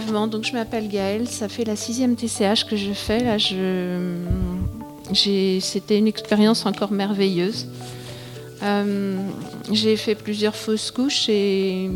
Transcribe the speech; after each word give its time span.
donc 0.00 0.44
je 0.44 0.52
m'appelle 0.52 0.88
Gaëlle, 0.88 1.28
ça 1.28 1.48
fait 1.48 1.64
la 1.64 1.76
sixième 1.76 2.16
TCH 2.16 2.64
que 2.64 2.76
je 2.76 2.92
fais. 2.92 3.22
Là, 3.22 3.36
c'était 5.12 5.98
une 5.98 6.06
expérience 6.06 6.64
encore 6.64 6.92
merveilleuse. 6.92 7.66
Euh, 8.62 9.18
j'ai 9.70 9.96
fait 9.96 10.14
plusieurs 10.14 10.56
fausses 10.56 10.90
couches 10.90 11.28
et 11.28 11.90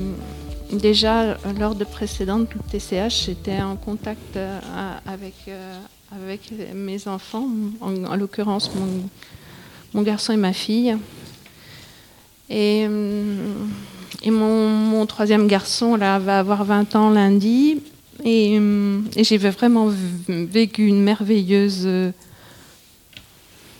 déjà 0.72 1.38
lors 1.58 1.74
de 1.74 1.84
précédentes 1.84 2.48
TCH, 2.70 3.24
j'étais 3.26 3.62
en 3.62 3.76
contact 3.76 4.36
euh, 4.36 4.58
avec, 5.06 5.34
euh, 5.48 5.78
avec 6.14 6.52
mes 6.74 7.08
enfants, 7.08 7.48
en, 7.80 8.16
l'occurrence 8.16 8.70
mon, 9.94 10.02
garçon 10.02 10.34
et 10.34 10.36
ma 10.36 10.52
fille. 10.52 10.96
Et 14.22 14.30
mon, 14.30 15.06
troisième 15.06 15.46
garçon 15.46 15.96
là, 15.96 16.18
va 16.18 16.38
avoir 16.38 16.64
20 16.64 16.96
ans 16.96 17.10
lundi. 17.10 17.80
Et, 18.24 18.54
et 18.54 19.24
j'ai 19.24 19.36
vraiment 19.36 19.92
vécu 20.28 20.86
une 20.86 21.02
merveilleuse 21.02 21.86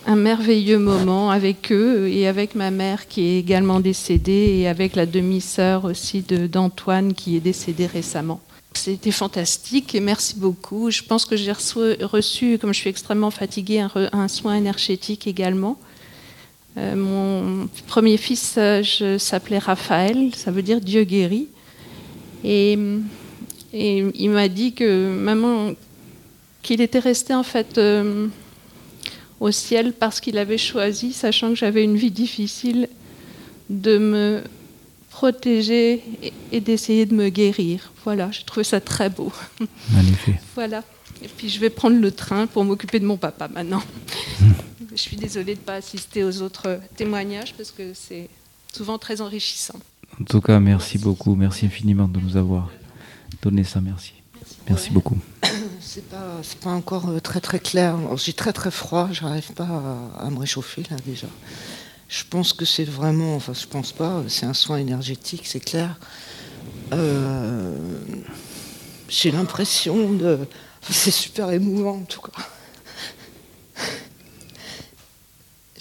un 0.07 0.17
merveilleux 0.17 0.79
moment 0.79 1.31
avec 1.31 1.73
eux 1.73 2.09
et 2.09 2.29
avec 2.29 2.55
ma 2.55 2.71
mère 2.71 3.09
qui 3.09 3.23
est 3.23 3.39
également 3.41 3.81
décédée 3.81 4.57
et 4.59 4.69
avec 4.69 4.95
la 4.95 5.05
demi-sœur 5.05 5.85
aussi 5.85 6.23
d'Antoine 6.23 7.13
qui 7.13 7.37
est 7.37 7.41
décédé 7.41 7.87
récemment. 7.87 8.41
C'était 8.75 9.11
fantastique 9.11 9.95
et 9.95 10.01
merci 10.01 10.37
beaucoup. 10.37 10.91
Je 10.91 11.03
pense 11.03 11.25
que 11.25 11.37
j'ai 11.37 11.51
reçu, 11.51 12.59
comme 12.59 12.73
je 12.73 12.79
suis 12.79 12.91
extrêmement 12.91 13.31
fatiguée, 13.31 13.81
un, 13.81 14.29
soin 14.29 14.55
énergétique 14.55 15.27
également. 15.27 15.77
Euh, 16.77 16.95
mon 16.95 17.69
premier 17.87 18.17
fils 18.17 18.57
euh, 18.59 18.83
s'appelait 19.19 19.59
Raphaël, 19.59 20.35
ça 20.35 20.51
veut 20.51 20.63
dire 20.63 20.81
Dieu 20.81 21.05
guérit. 21.05 21.49
Et, 22.45 22.79
et 23.73 24.05
il 24.15 24.31
m'a 24.31 24.49
dit 24.49 24.73
que 24.75 25.11
maman, 25.11 25.73
qu'il 26.63 26.81
était 26.81 26.99
resté 26.99 27.35
en 27.35 27.43
fait. 27.43 27.79
Euh, 27.79 28.29
au 29.41 29.51
ciel 29.51 29.93
parce 29.93 30.21
qu'il 30.21 30.39
avait 30.39 30.59
choisi, 30.59 31.13
sachant 31.13 31.51
que 31.51 31.57
j'avais 31.57 31.85
une 31.85 31.97
vie 31.97 32.11
difficile, 32.11 32.89
de 33.69 33.99
me 33.99 34.43
protéger 35.11 36.03
et 36.53 36.61
d'essayer 36.61 37.07
de 37.07 37.15
me 37.15 37.29
guérir. 37.29 37.93
Voilà, 38.05 38.31
j'ai 38.31 38.45
trouvé 38.45 38.65
ça 38.65 38.81
très 38.81 39.11
beau. 39.11 39.33
Magnifique. 39.93 40.37
voilà. 40.55 40.83
Et 41.23 41.29
puis 41.29 41.49
je 41.49 41.59
vais 41.59 41.71
prendre 41.71 41.99
le 41.99 42.13
train 42.13 42.47
pour 42.47 42.65
m'occuper 42.65 43.01
de 43.01 43.07
mon 43.07 43.17
papa 43.17 43.49
maintenant. 43.49 43.83
Je 44.97 45.03
suis 45.03 45.17
désolée 45.17 45.55
de 45.55 45.61
ne 45.61 45.65
pas 45.65 45.75
assister 45.75 46.25
aux 46.25 46.41
autres 46.41 46.81
témoignages 46.97 47.53
parce 47.55 47.71
que 47.71 47.93
c'est 47.93 48.31
souvent 48.73 48.97
très 48.97 49.21
enrichissant. 49.21 49.79
En 50.19 50.25
tout 50.25 50.41
cas, 50.41 50.59
merci 50.59 50.97
beaucoup. 50.97 51.35
Merci 51.35 51.67
infiniment 51.67 52.09
de 52.09 52.19
nous 52.19 52.39
avoir 52.39 52.71
donné 53.43 53.63
ça. 53.63 53.83
Merci. 53.83 54.15
Merci, 54.69 54.91
beaucoup. 54.91 55.19
C'est 55.81 56.09
pas, 56.09 56.41
pas 56.63 56.71
encore 56.71 57.11
euh, 57.11 57.21
très 57.21 57.41
très 57.41 57.61
clair. 57.61 57.97
J'ai 58.17 58.33
très 58.33 58.53
très 58.53 58.71
froid, 58.71 59.09
j'arrive 59.13 59.53
pas 59.53 60.09
à, 60.19 60.31
me 60.31 60.39
réchauffer 60.39 60.83
là 60.91 60.97
déjà. 61.07 61.29
Je 62.09 62.25
pense 62.29 62.53
que 62.53 62.65
c'est 62.65 62.85
vraiment, 62.85 63.37
enfin 63.37 63.53
je 63.53 63.67
pense 63.67 63.93
pas, 63.93 64.23
c'est 64.29 64.47
un 64.47 64.55
soin 64.55 64.79
énergétique, 64.79 65.43
c'est 65.45 65.61
clair. 65.61 65.99
Euh, 66.93 67.77
j'ai 69.09 69.31
l'impression 69.31 70.13
de, 70.13 70.39
c'est 70.91 71.11
super 71.13 71.51
émouvant 71.53 71.99
en 71.99 72.05
tout 72.05 72.21
cas. 72.21 72.43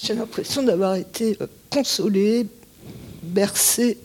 J'ai 0.05 0.13
l'impression 0.13 0.61
d'avoir 0.61 0.95
été 0.95 1.35
euh, 1.41 1.47
consolé, 1.71 2.45
bercé, 3.23 3.97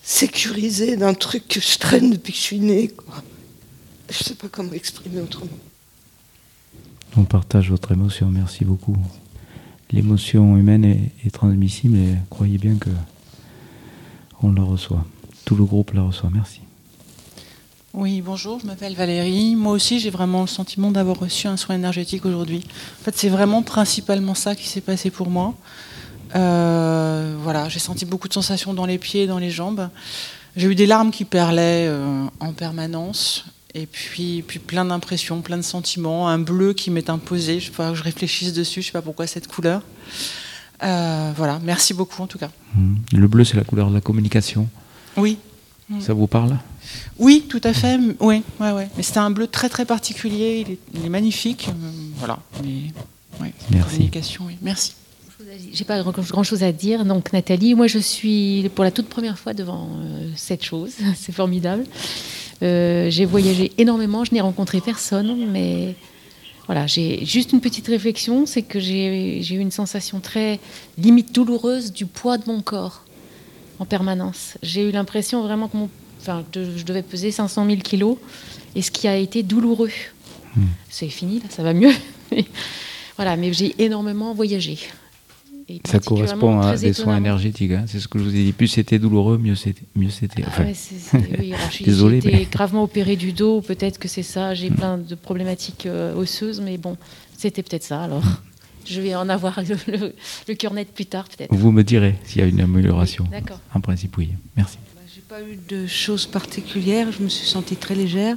sécurisé 0.00 0.96
d'un 0.96 1.12
truc 1.12 1.48
que 1.48 1.60
je 1.60 1.76
traîne 1.78 2.12
depuis 2.12 2.32
que 2.32 2.38
je 2.38 2.42
suis 2.42 2.60
née. 2.60 2.92
Je 4.08 4.16
ne 4.16 4.22
sais 4.22 4.34
pas 4.36 4.46
comment 4.48 4.72
exprimer 4.72 5.20
autrement. 5.20 5.50
On 7.16 7.24
partage 7.24 7.68
votre 7.68 7.90
émotion, 7.90 8.30
merci 8.30 8.64
beaucoup. 8.64 8.96
L'émotion 9.90 10.56
humaine 10.56 10.84
est, 10.84 11.30
transmissible 11.32 11.96
et 11.96 12.14
croyez 12.30 12.58
bien 12.58 12.76
que 12.76 12.90
on 14.40 14.52
la 14.52 14.62
reçoit. 14.62 15.04
Tout 15.44 15.56
le 15.56 15.64
groupe 15.64 15.94
la 15.94 16.02
reçoit, 16.02 16.30
merci. 16.32 16.60
Oui, 17.96 18.20
bonjour, 18.20 18.60
je 18.60 18.66
m'appelle 18.66 18.94
Valérie. 18.94 19.56
Moi 19.56 19.72
aussi, 19.72 20.00
j'ai 20.00 20.10
vraiment 20.10 20.42
le 20.42 20.46
sentiment 20.46 20.90
d'avoir 20.90 21.18
reçu 21.18 21.46
un 21.46 21.56
soin 21.56 21.76
énergétique 21.76 22.26
aujourd'hui. 22.26 22.62
En 23.00 23.04
fait, 23.04 23.16
c'est 23.16 23.30
vraiment 23.30 23.62
principalement 23.62 24.34
ça 24.34 24.54
qui 24.54 24.68
s'est 24.68 24.82
passé 24.82 25.10
pour 25.10 25.30
moi. 25.30 25.54
Euh, 26.34 27.34
voilà, 27.42 27.70
j'ai 27.70 27.78
senti 27.78 28.04
beaucoup 28.04 28.28
de 28.28 28.34
sensations 28.34 28.74
dans 28.74 28.84
les 28.84 28.98
pieds, 28.98 29.26
dans 29.26 29.38
les 29.38 29.48
jambes. 29.48 29.88
J'ai 30.56 30.68
eu 30.68 30.74
des 30.74 30.84
larmes 30.84 31.10
qui 31.10 31.24
perlaient 31.24 31.86
euh, 31.88 32.26
en 32.38 32.52
permanence. 32.52 33.46
Et 33.72 33.86
puis, 33.86 34.44
puis 34.46 34.58
plein 34.58 34.84
d'impressions, 34.84 35.40
plein 35.40 35.56
de 35.56 35.62
sentiments, 35.62 36.28
un 36.28 36.38
bleu 36.38 36.74
qui 36.74 36.90
m'est 36.90 37.08
imposé. 37.08 37.60
Je 37.60 37.70
que 37.70 37.94
je 37.94 38.02
réfléchisse 38.02 38.52
dessus. 38.52 38.82
Je 38.82 38.88
sais 38.88 38.92
pas 38.92 39.00
pourquoi 39.00 39.26
cette 39.26 39.48
couleur. 39.48 39.80
Euh, 40.82 41.32
voilà, 41.34 41.58
merci 41.64 41.94
beaucoup 41.94 42.22
en 42.22 42.26
tout 42.26 42.38
cas. 42.38 42.50
Mmh. 42.74 42.94
Le 43.14 43.26
bleu, 43.26 43.44
c'est 43.44 43.56
la 43.56 43.64
couleur 43.64 43.88
de 43.88 43.94
la 43.94 44.02
communication. 44.02 44.68
Oui. 45.16 45.38
Ça 46.00 46.14
vous 46.14 46.26
parle? 46.26 46.58
Oui, 47.18 47.44
tout 47.48 47.60
à 47.62 47.72
fait. 47.72 47.98
Oui, 48.20 48.42
ouais, 48.60 48.72
ouais. 48.72 48.88
Mais 48.96 49.02
c'était 49.02 49.18
un 49.18 49.30
bleu 49.30 49.46
très 49.46 49.68
très 49.68 49.84
particulier. 49.84 50.78
Il 50.94 51.04
est, 51.04 51.08
magnifique. 51.08 51.68
Euh, 51.68 51.88
voilà. 52.16 52.38
Mais, 52.62 53.52
merci. 53.70 53.90
Communication, 53.90 54.44
oui. 54.46 54.56
Merci. 54.62 54.94
J'ai 55.72 55.84
pas 55.84 56.02
grand 56.02 56.42
chose 56.42 56.62
à 56.62 56.72
dire. 56.72 57.04
Donc 57.04 57.32
Nathalie, 57.32 57.74
moi 57.74 57.86
je 57.86 57.98
suis 57.98 58.68
pour 58.74 58.84
la 58.84 58.90
toute 58.90 59.08
première 59.08 59.38
fois 59.38 59.54
devant 59.54 59.88
euh, 60.00 60.28
cette 60.34 60.64
chose. 60.64 60.92
C'est 61.16 61.32
formidable. 61.32 61.84
Euh, 62.62 63.10
j'ai 63.10 63.24
voyagé 63.24 63.72
énormément, 63.78 64.24
je 64.24 64.32
n'ai 64.32 64.40
rencontré 64.40 64.80
personne, 64.80 65.50
mais 65.50 65.94
voilà, 66.66 66.86
j'ai 66.86 67.24
juste 67.24 67.52
une 67.52 67.60
petite 67.60 67.86
réflexion, 67.86 68.46
c'est 68.46 68.62
que 68.62 68.80
j'ai 68.80 69.38
eu 69.38 69.58
une 69.58 69.70
sensation 69.70 70.20
très 70.20 70.58
limite 70.96 71.34
douloureuse 71.34 71.92
du 71.92 72.06
poids 72.06 72.38
de 72.38 72.44
mon 72.46 72.62
corps 72.62 73.04
en 73.78 73.84
permanence. 73.84 74.56
J'ai 74.62 74.88
eu 74.88 74.92
l'impression 74.92 75.42
vraiment 75.42 75.68
que 75.68 75.76
mon, 75.76 75.90
enfin, 76.20 76.44
je 76.54 76.82
devais 76.84 77.02
peser 77.02 77.30
500 77.30 77.66
000 77.66 77.78
kilos, 77.78 78.16
et 78.74 78.82
ce 78.82 78.90
qui 78.90 79.08
a 79.08 79.16
été 79.16 79.42
douloureux. 79.42 79.90
Hmm. 80.56 80.66
C'est 80.88 81.08
fini, 81.08 81.40
là, 81.40 81.46
ça 81.50 81.62
va 81.62 81.74
mieux. 81.74 81.92
voilà, 83.16 83.36
mais 83.36 83.52
j'ai 83.52 83.74
énormément 83.82 84.34
voyagé. 84.34 84.78
Ça 85.84 85.98
correspond 85.98 86.60
à 86.60 86.76
des 86.76 86.92
soins 86.92 87.16
énergétiques. 87.16 87.72
Hein. 87.72 87.84
C'est 87.88 87.98
ce 87.98 88.06
que 88.06 88.20
je 88.20 88.24
vous 88.24 88.30
ai 88.34 88.44
dit. 88.44 88.52
Plus 88.52 88.68
c'était 88.68 89.00
douloureux, 89.00 89.36
mieux 89.36 89.56
c'était. 89.56 89.82
Mieux 89.96 90.10
c'était. 90.10 90.44
Ah 90.46 90.62
Désolé. 91.84 92.20
J'ai 92.20 92.42
été 92.42 92.48
gravement 92.50 92.84
opéré 92.84 93.16
du 93.16 93.32
dos. 93.32 93.60
Peut-être 93.62 93.98
que 93.98 94.06
c'est 94.06 94.22
ça. 94.22 94.54
J'ai 94.54 94.70
plein 94.70 94.96
de 94.96 95.14
problématiques 95.16 95.86
euh, 95.86 96.14
osseuses, 96.14 96.60
mais 96.60 96.78
bon, 96.78 96.96
c'était 97.36 97.64
peut-être 97.64 97.82
ça. 97.82 98.00
Alors, 98.02 98.22
je 98.86 99.00
vais 99.00 99.14
en 99.14 99.28
avoir 99.28 99.60
le, 100.48 100.54
cœur 100.54 100.72
net 100.72 100.92
plus 100.92 101.06
tard, 101.06 101.26
peut-être. 101.28 101.54
Vous 101.54 101.72
me 101.72 101.82
direz 101.82 102.16
s'il 102.24 102.40
y 102.40 102.44
a 102.44 102.46
une 102.46 102.60
amélioration. 102.60 103.24
D'accord. 103.30 103.60
En 103.74 103.80
principe, 103.80 104.16
oui. 104.16 104.30
Merci. 104.56 104.78
Bah, 104.94 105.02
j'ai 105.14 105.20
pas 105.22 105.42
eu 105.42 105.56
de 105.68 105.86
choses 105.86 106.26
particulières. 106.26 107.12
Je 107.12 107.22
me 107.22 107.28
suis 107.28 107.46
sentie 107.46 107.76
très 107.76 107.94
légère. 107.94 108.36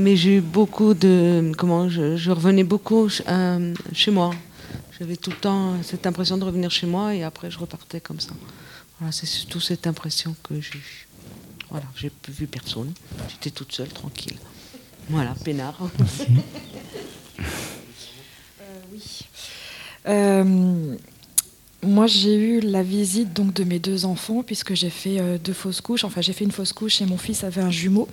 mais 0.00 0.16
j'ai 0.16 0.36
eu 0.36 0.40
beaucoup 0.40 0.94
de. 0.94 1.52
Comment 1.56 1.88
je, 1.88 2.30
revenais 2.30 2.64
beaucoup 2.64 3.08
euh, 3.28 3.74
chez 3.92 4.10
moi. 4.10 4.30
J'avais 4.98 5.16
tout 5.16 5.30
le 5.30 5.36
temps 5.36 5.74
cette 5.82 6.06
impression 6.06 6.38
de 6.38 6.44
revenir 6.44 6.70
chez 6.70 6.86
moi 6.86 7.14
et 7.14 7.22
après 7.22 7.50
je 7.50 7.58
repartais 7.58 8.00
comme 8.00 8.18
ça. 8.18 8.32
Voilà, 8.98 9.12
c'est 9.12 9.26
surtout 9.26 9.60
cette 9.60 9.86
impression 9.86 10.34
que 10.42 10.60
j'ai 10.60 10.78
eue. 10.78 11.08
Voilà, 11.70 11.86
j'ai 11.94 12.10
vu 12.28 12.46
personne. 12.46 12.92
J'étais 13.28 13.50
toute 13.50 13.72
seule, 13.72 13.88
tranquille. 13.88 14.36
Voilà, 15.08 15.34
peinard. 15.44 15.78
Euh, 15.80 16.24
Euh, 20.08 20.94
moi, 21.82 22.06
j'ai 22.06 22.34
eu 22.34 22.60
la 22.60 22.82
visite 22.82 23.32
donc 23.32 23.54
de 23.54 23.62
mes 23.62 23.78
deux 23.78 24.04
enfants 24.04 24.42
puisque 24.42 24.74
j'ai 24.74 24.90
fait 24.90 25.20
euh, 25.20 25.38
deux 25.42 25.52
fausses 25.52 25.80
couches. 25.80 26.04
Enfin, 26.04 26.20
j'ai 26.20 26.32
fait 26.32 26.44
une 26.44 26.50
fausse 26.50 26.72
couche 26.72 27.00
et 27.00 27.06
mon 27.06 27.18
fils 27.18 27.44
avait 27.44 27.60
un 27.60 27.70
jumeau. 27.70 28.08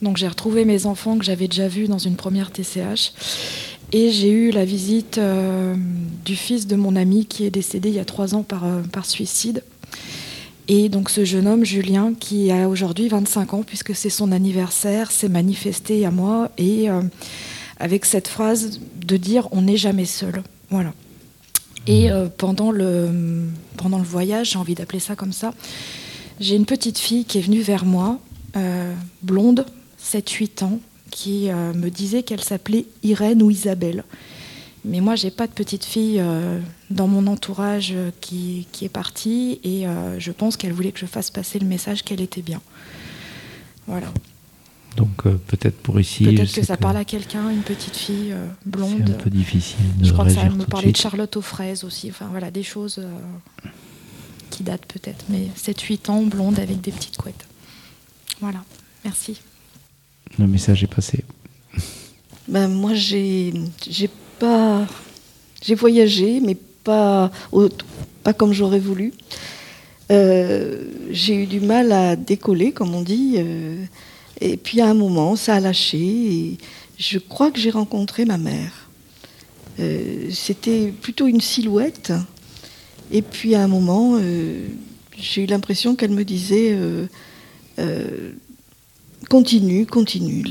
Donc, 0.00 0.16
j'ai 0.16 0.28
retrouvé 0.28 0.64
mes 0.64 0.86
enfants 0.86 1.18
que 1.18 1.24
j'avais 1.24 1.48
déjà 1.48 1.68
vus 1.68 1.88
dans 1.88 1.98
une 1.98 2.16
première 2.16 2.50
TCH. 2.50 3.12
Et 3.92 4.10
j'ai 4.10 4.30
eu 4.30 4.50
la 4.50 4.64
visite 4.64 5.18
euh, 5.18 5.74
du 6.24 6.36
fils 6.36 6.66
de 6.66 6.76
mon 6.76 6.96
ami 6.96 7.26
qui 7.26 7.44
est 7.44 7.50
décédé 7.50 7.90
il 7.90 7.96
y 7.96 8.00
a 8.00 8.06
trois 8.06 8.34
ans 8.34 8.42
par, 8.42 8.64
par 8.90 9.04
suicide. 9.04 9.62
Et 10.68 10.88
donc 10.88 11.10
ce 11.10 11.26
jeune 11.26 11.46
homme, 11.46 11.64
Julien, 11.66 12.14
qui 12.18 12.50
a 12.50 12.68
aujourd'hui 12.68 13.08
25 13.08 13.52
ans, 13.52 13.62
puisque 13.62 13.94
c'est 13.94 14.08
son 14.08 14.32
anniversaire, 14.32 15.10
s'est 15.10 15.28
manifesté 15.28 16.06
à 16.06 16.10
moi 16.10 16.50
et 16.56 16.88
avec 17.82 18.06
cette 18.06 18.28
phrase 18.28 18.80
de 18.96 19.16
dire 19.18 19.48
on 19.52 19.60
n'est 19.60 19.76
jamais 19.76 20.06
seul. 20.06 20.42
Voilà. 20.70 20.94
Et 21.86 22.08
pendant, 22.38 22.70
le, 22.70 23.48
pendant 23.76 23.98
le 23.98 24.04
voyage, 24.04 24.52
j'ai 24.52 24.58
envie 24.58 24.76
d'appeler 24.76 25.00
ça 25.00 25.16
comme 25.16 25.32
ça, 25.32 25.52
j'ai 26.38 26.54
une 26.54 26.64
petite 26.64 26.96
fille 26.96 27.24
qui 27.24 27.38
est 27.38 27.42
venue 27.42 27.60
vers 27.60 27.84
moi, 27.84 28.20
blonde, 29.22 29.66
7-8 30.02 30.64
ans, 30.64 30.80
qui 31.12 31.50
euh, 31.50 31.72
me 31.74 31.90
disait 31.90 32.24
qu'elle 32.24 32.42
s'appelait 32.42 32.86
Irène 33.04 33.42
ou 33.42 33.50
Isabelle. 33.50 34.02
Mais 34.84 35.00
moi, 35.00 35.14
j'ai 35.14 35.30
pas 35.30 35.46
de 35.46 35.52
petite 35.52 35.84
fille 35.84 36.18
euh, 36.18 36.58
dans 36.90 37.06
mon 37.06 37.28
entourage 37.28 37.92
euh, 37.94 38.10
qui, 38.20 38.66
qui, 38.72 38.84
est 38.84 38.88
partie 38.88 39.60
et 39.62 39.84
je 40.18 40.32
pense 40.32 40.56
qu'elle 40.56 40.72
voulait 40.72 40.90
que 40.90 40.98
je 40.98 41.06
fasse 41.06 41.30
passer 41.30 41.60
le 41.60 41.66
message 41.66 42.02
qu'elle 42.02 42.20
était 42.20 42.42
bien. 42.42 42.60
Voilà. 43.86 44.08
Donc 44.96 45.26
euh, 45.26 45.36
peut-être 45.46 45.78
pour 45.78 45.98
ici. 46.00 46.24
Peut-être 46.24 46.52
que 46.52 46.62
ça 46.62 46.76
parle 46.76 46.96
à 46.98 47.04
quelqu'un, 47.04 47.48
une 47.50 47.62
petite 47.62 47.96
fille 47.96 48.32
euh, 48.32 48.46
blonde. 48.66 49.02
C'est 49.06 49.12
un 49.14 49.16
peu 49.16 49.30
difficile. 49.30 49.76
De 49.98 50.04
je 50.04 50.12
crois 50.12 50.26
que 50.26 50.32
ça 50.32 50.44
me 50.50 50.64
parlait 50.64 50.92
de. 50.92 50.96
Charlotte 50.96 51.34
aux 51.36 51.40
fraises 51.42 51.84
aussi. 51.84 52.10
Enfin 52.10 52.26
voilà, 52.30 52.50
des 52.50 52.62
choses 52.62 52.98
euh, 52.98 53.68
qui 54.50 54.62
datent 54.62 54.84
peut-être. 54.86 55.24
Mais 55.30 55.48
7-8 55.56 56.10
ans, 56.10 56.22
blonde 56.22 56.58
avec 56.58 56.80
des 56.80 56.92
petites 56.92 57.16
couettes. 57.16 57.46
Voilà, 58.40 58.62
merci. 59.04 59.40
Le 60.38 60.46
message 60.46 60.82
est 60.84 60.94
passé. 60.94 61.24
Ben, 62.48 62.68
moi, 62.68 62.92
j'ai 62.94 63.54
j'ai 63.88 64.10
pas 64.38 64.86
j'ai 65.62 65.74
voyagé, 65.74 66.40
mais 66.40 66.56
pas 66.84 67.30
au- 67.52 67.68
pas 68.24 68.32
comme 68.34 68.52
j'aurais 68.52 68.80
voulu. 68.80 69.14
Euh, 70.10 70.84
j'ai 71.10 71.34
eu 71.44 71.46
du 71.46 71.60
mal 71.60 71.92
à 71.92 72.16
décoller, 72.16 72.72
comme 72.72 72.94
on 72.94 73.02
dit. 73.02 73.36
Et 74.42 74.56
puis 74.56 74.80
à 74.80 74.88
un 74.88 74.94
moment, 74.94 75.36
ça 75.36 75.54
a 75.54 75.60
lâché. 75.60 75.98
Et 75.98 76.58
je 76.98 77.18
crois 77.18 77.50
que 77.50 77.60
j'ai 77.60 77.70
rencontré 77.70 78.24
ma 78.24 78.38
mère. 78.38 78.88
Euh, 79.78 80.28
C'était 80.32 80.88
plutôt 80.88 81.26
une 81.28 81.40
silhouette. 81.40 82.12
Et 83.12 83.22
puis 83.22 83.54
à 83.54 83.62
un 83.62 83.68
moment, 83.68 84.16
euh, 84.20 84.66
j'ai 85.16 85.44
eu 85.44 85.46
l'impression 85.46 85.94
qu'elle 85.94 86.10
me 86.10 86.24
disait 86.24 86.72
euh, 86.72 88.32
continue, 89.28 89.86
continue. 89.86 90.44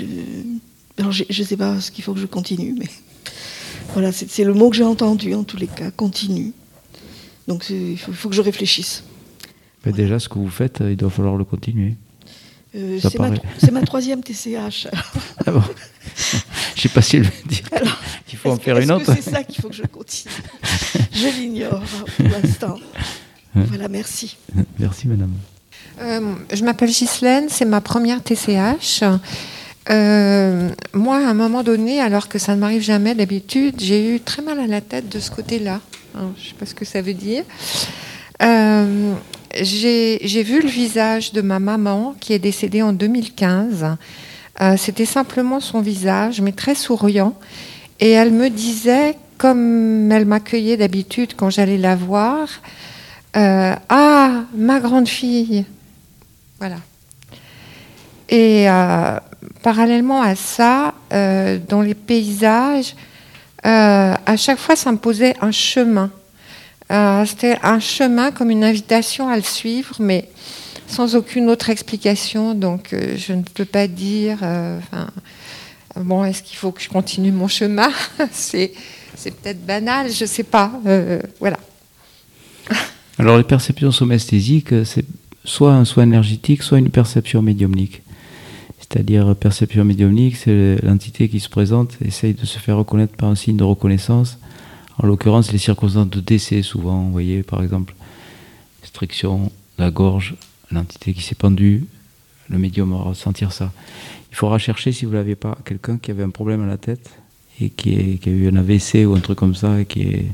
Alors, 0.97 1.11
je 1.11 1.23
ne 1.27 1.45
sais 1.45 1.57
pas 1.57 1.81
ce 1.81 1.91
qu'il 1.91 2.03
faut 2.03 2.13
que 2.13 2.19
je 2.19 2.27
continue, 2.27 2.75
mais 2.77 2.87
voilà, 3.93 4.11
c'est 4.11 4.43
le 4.43 4.53
mot 4.53 4.69
que 4.69 4.75
j'ai 4.75 4.83
entendu 4.83 5.33
en 5.33 5.43
tous 5.43 5.57
les 5.57 5.67
cas, 5.67 5.91
continue. 5.91 6.53
Donc, 7.47 7.69
il 7.69 7.97
faut, 7.97 8.29
que 8.29 8.35
je 8.35 8.41
réfléchisse. 8.41 9.03
Déjà, 9.85 10.19
ce 10.19 10.29
que 10.29 10.37
vous 10.37 10.49
faites, 10.49 10.81
il 10.87 10.95
doit 10.95 11.09
falloir 11.09 11.35
le 11.35 11.43
continuer. 11.43 11.95
Euh, 12.75 12.99
c'est 13.01 13.71
ma, 13.71 13.81
troisième 13.81 14.23
TCH. 14.23 14.87
Ah 15.45 15.51
bon 15.51 15.63
Je 16.75 16.81
sais 16.81 16.89
pas 16.89 17.01
si 17.01 17.17
elle 17.17 17.23
veut 17.23 17.31
dire 17.45 17.63
Alors, 17.71 17.99
qu'il 18.25 18.39
faut 18.39 18.49
en 18.49 18.57
faire 18.57 18.77
une 18.77 18.91
autre. 18.91 19.13
c'est 19.15 19.29
ça 19.29 19.43
qu'il 19.43 19.61
faut 19.61 19.69
que 19.69 19.75
je 19.75 19.83
continue? 19.83 20.33
Je 21.11 21.27
l'ignore 21.39 21.83
pour 22.17 22.27
l'instant. 22.29 22.77
Voilà, 23.53 23.87
merci. 23.87 24.37
Merci, 24.79 25.07
madame. 25.07 25.33
Euh, 25.99 26.33
je 26.53 26.63
m'appelle 26.63 26.89
Ghislaine, 26.89 27.47
c'est 27.49 27.65
ma 27.65 27.81
première 27.81 28.23
TCH. 28.23 29.03
Euh, 29.89 30.69
moi, 30.93 31.17
à 31.17 31.29
un 31.29 31.33
moment 31.33 31.63
donné, 31.63 31.99
alors 31.99 32.29
que 32.29 32.39
ça 32.39 32.55
ne 32.55 32.59
m'arrive 32.59 32.81
jamais 32.81 33.15
d'habitude, 33.15 33.75
j'ai 33.79 34.15
eu 34.15 34.19
très 34.19 34.41
mal 34.41 34.59
à 34.59 34.67
la 34.67 34.81
tête 34.81 35.09
de 35.09 35.19
ce 35.19 35.31
côté-là. 35.31 35.81
Hein, 36.15 36.31
je 36.37 36.43
ne 36.43 36.47
sais 36.49 36.55
pas 36.55 36.65
ce 36.65 36.75
que 36.75 36.85
ça 36.85 37.01
veut 37.01 37.13
dire. 37.13 37.43
Euh, 38.41 39.13
j'ai 39.55 40.43
vu 40.43 40.61
le 40.61 40.67
visage 40.69 41.33
de 41.33 41.41
ma 41.41 41.59
maman 41.59 42.15
qui 42.19 42.33
est 42.33 42.39
décédée 42.39 42.81
en 42.81 42.93
2015. 42.93 43.97
Euh, 44.61 44.77
C'était 44.77 45.05
simplement 45.05 45.59
son 45.59 45.81
visage, 45.81 46.41
mais 46.41 46.51
très 46.51 46.75
souriant. 46.75 47.35
Et 47.99 48.11
elle 48.11 48.31
me 48.31 48.49
disait, 48.49 49.17
comme 49.37 50.11
elle 50.11 50.25
m'accueillait 50.25 50.77
d'habitude 50.77 51.33
quand 51.35 51.49
j'allais 51.49 51.77
la 51.77 51.95
voir, 51.95 52.47
euh, 53.35 53.75
Ah, 53.89 54.43
ma 54.55 54.79
grande 54.79 55.07
fille. 55.07 55.65
Voilà. 56.59 56.77
Et 58.29 58.69
euh, 58.69 59.17
parallèlement 59.61 60.21
à 60.21 60.35
ça, 60.35 60.93
dans 61.11 61.81
les 61.81 61.95
paysages, 61.95 62.95
à 63.63 64.37
chaque 64.37 64.59
fois, 64.59 64.75
ça 64.75 64.91
me 64.91 64.97
posait 64.97 65.35
un 65.41 65.51
chemin. 65.51 66.11
Euh, 66.91 67.25
C'était 67.25 67.57
un 67.63 67.79
chemin 67.79 68.31
comme 68.31 68.51
une 68.51 68.63
invitation 68.63 69.29
à 69.29 69.37
le 69.37 69.43
suivre, 69.43 69.95
mais 69.99 70.29
sans 70.87 71.15
aucune 71.15 71.49
autre 71.49 71.69
explication. 71.69 72.53
Donc, 72.53 72.93
euh, 72.93 73.15
je 73.17 73.33
ne 73.33 73.43
peux 73.43 73.65
pas 73.65 73.87
dire. 73.87 74.39
euh, 74.43 74.79
bon, 75.95 76.25
est-ce 76.25 76.43
qu'il 76.43 76.57
faut 76.57 76.71
que 76.71 76.81
je 76.81 76.89
continue 76.89 77.31
mon 77.31 77.47
chemin 77.47 77.89
C'est 78.31 78.73
peut-être 79.15 79.65
banal, 79.65 80.11
je 80.11 80.23
ne 80.23 80.27
sais 80.27 80.43
pas. 80.43 80.71
Voilà. 81.39 81.59
Alors, 83.17 83.37
les 83.37 83.43
perceptions 83.43 83.91
somesthésiques, 83.91 84.73
c'est 84.85 85.05
soit 85.45 85.73
un 85.73 85.85
soin 85.85 86.03
énergétique, 86.03 86.63
soit 86.63 86.79
une 86.79 86.89
perception 86.89 87.41
médiumnique. 87.41 88.01
C'est-à-dire, 88.79 89.33
perception 89.35 89.85
médiumnique, 89.85 90.35
c'est 90.35 90.77
l'entité 90.83 91.29
qui 91.29 91.39
se 91.39 91.47
présente, 91.47 91.93
essaye 92.03 92.33
de 92.33 92.45
se 92.45 92.59
faire 92.59 92.77
reconnaître 92.77 93.15
par 93.15 93.29
un 93.29 93.35
signe 93.35 93.55
de 93.55 93.63
reconnaissance. 93.63 94.37
En 95.01 95.07
l'occurrence, 95.07 95.51
les 95.51 95.57
circonstances 95.57 96.09
de 96.09 96.19
décès, 96.19 96.61
souvent, 96.61 97.01
vous 97.03 97.11
voyez, 97.11 97.41
par 97.41 97.63
exemple, 97.63 97.95
restriction 98.81 99.51
la 99.79 99.89
gorge, 99.89 100.35
l'entité 100.71 101.13
qui 101.13 101.21
s'est 101.21 101.35
pendue, 101.35 101.85
le 102.49 102.59
médium 102.59 102.91
va 102.91 102.97
ressentir 102.97 103.51
ça. 103.51 103.71
Il 104.31 104.35
faudra 104.35 104.59
chercher, 104.59 104.91
si 104.91 105.05
vous 105.05 105.13
ne 105.13 105.33
pas, 105.33 105.57
quelqu'un 105.65 105.97
qui 105.97 106.11
avait 106.11 106.23
un 106.23 106.29
problème 106.29 106.63
à 106.63 106.67
la 106.67 106.77
tête 106.77 107.09
et 107.59 107.69
qui, 107.69 108.19
a 108.23 108.29
eu 108.29 108.47
un 108.47 108.55
AVC 108.55 109.05
ou 109.07 109.15
un 109.15 109.19
truc 109.19 109.37
comme 109.37 109.55
ça, 109.55 109.79
et 109.79 109.85
qui. 109.85 110.25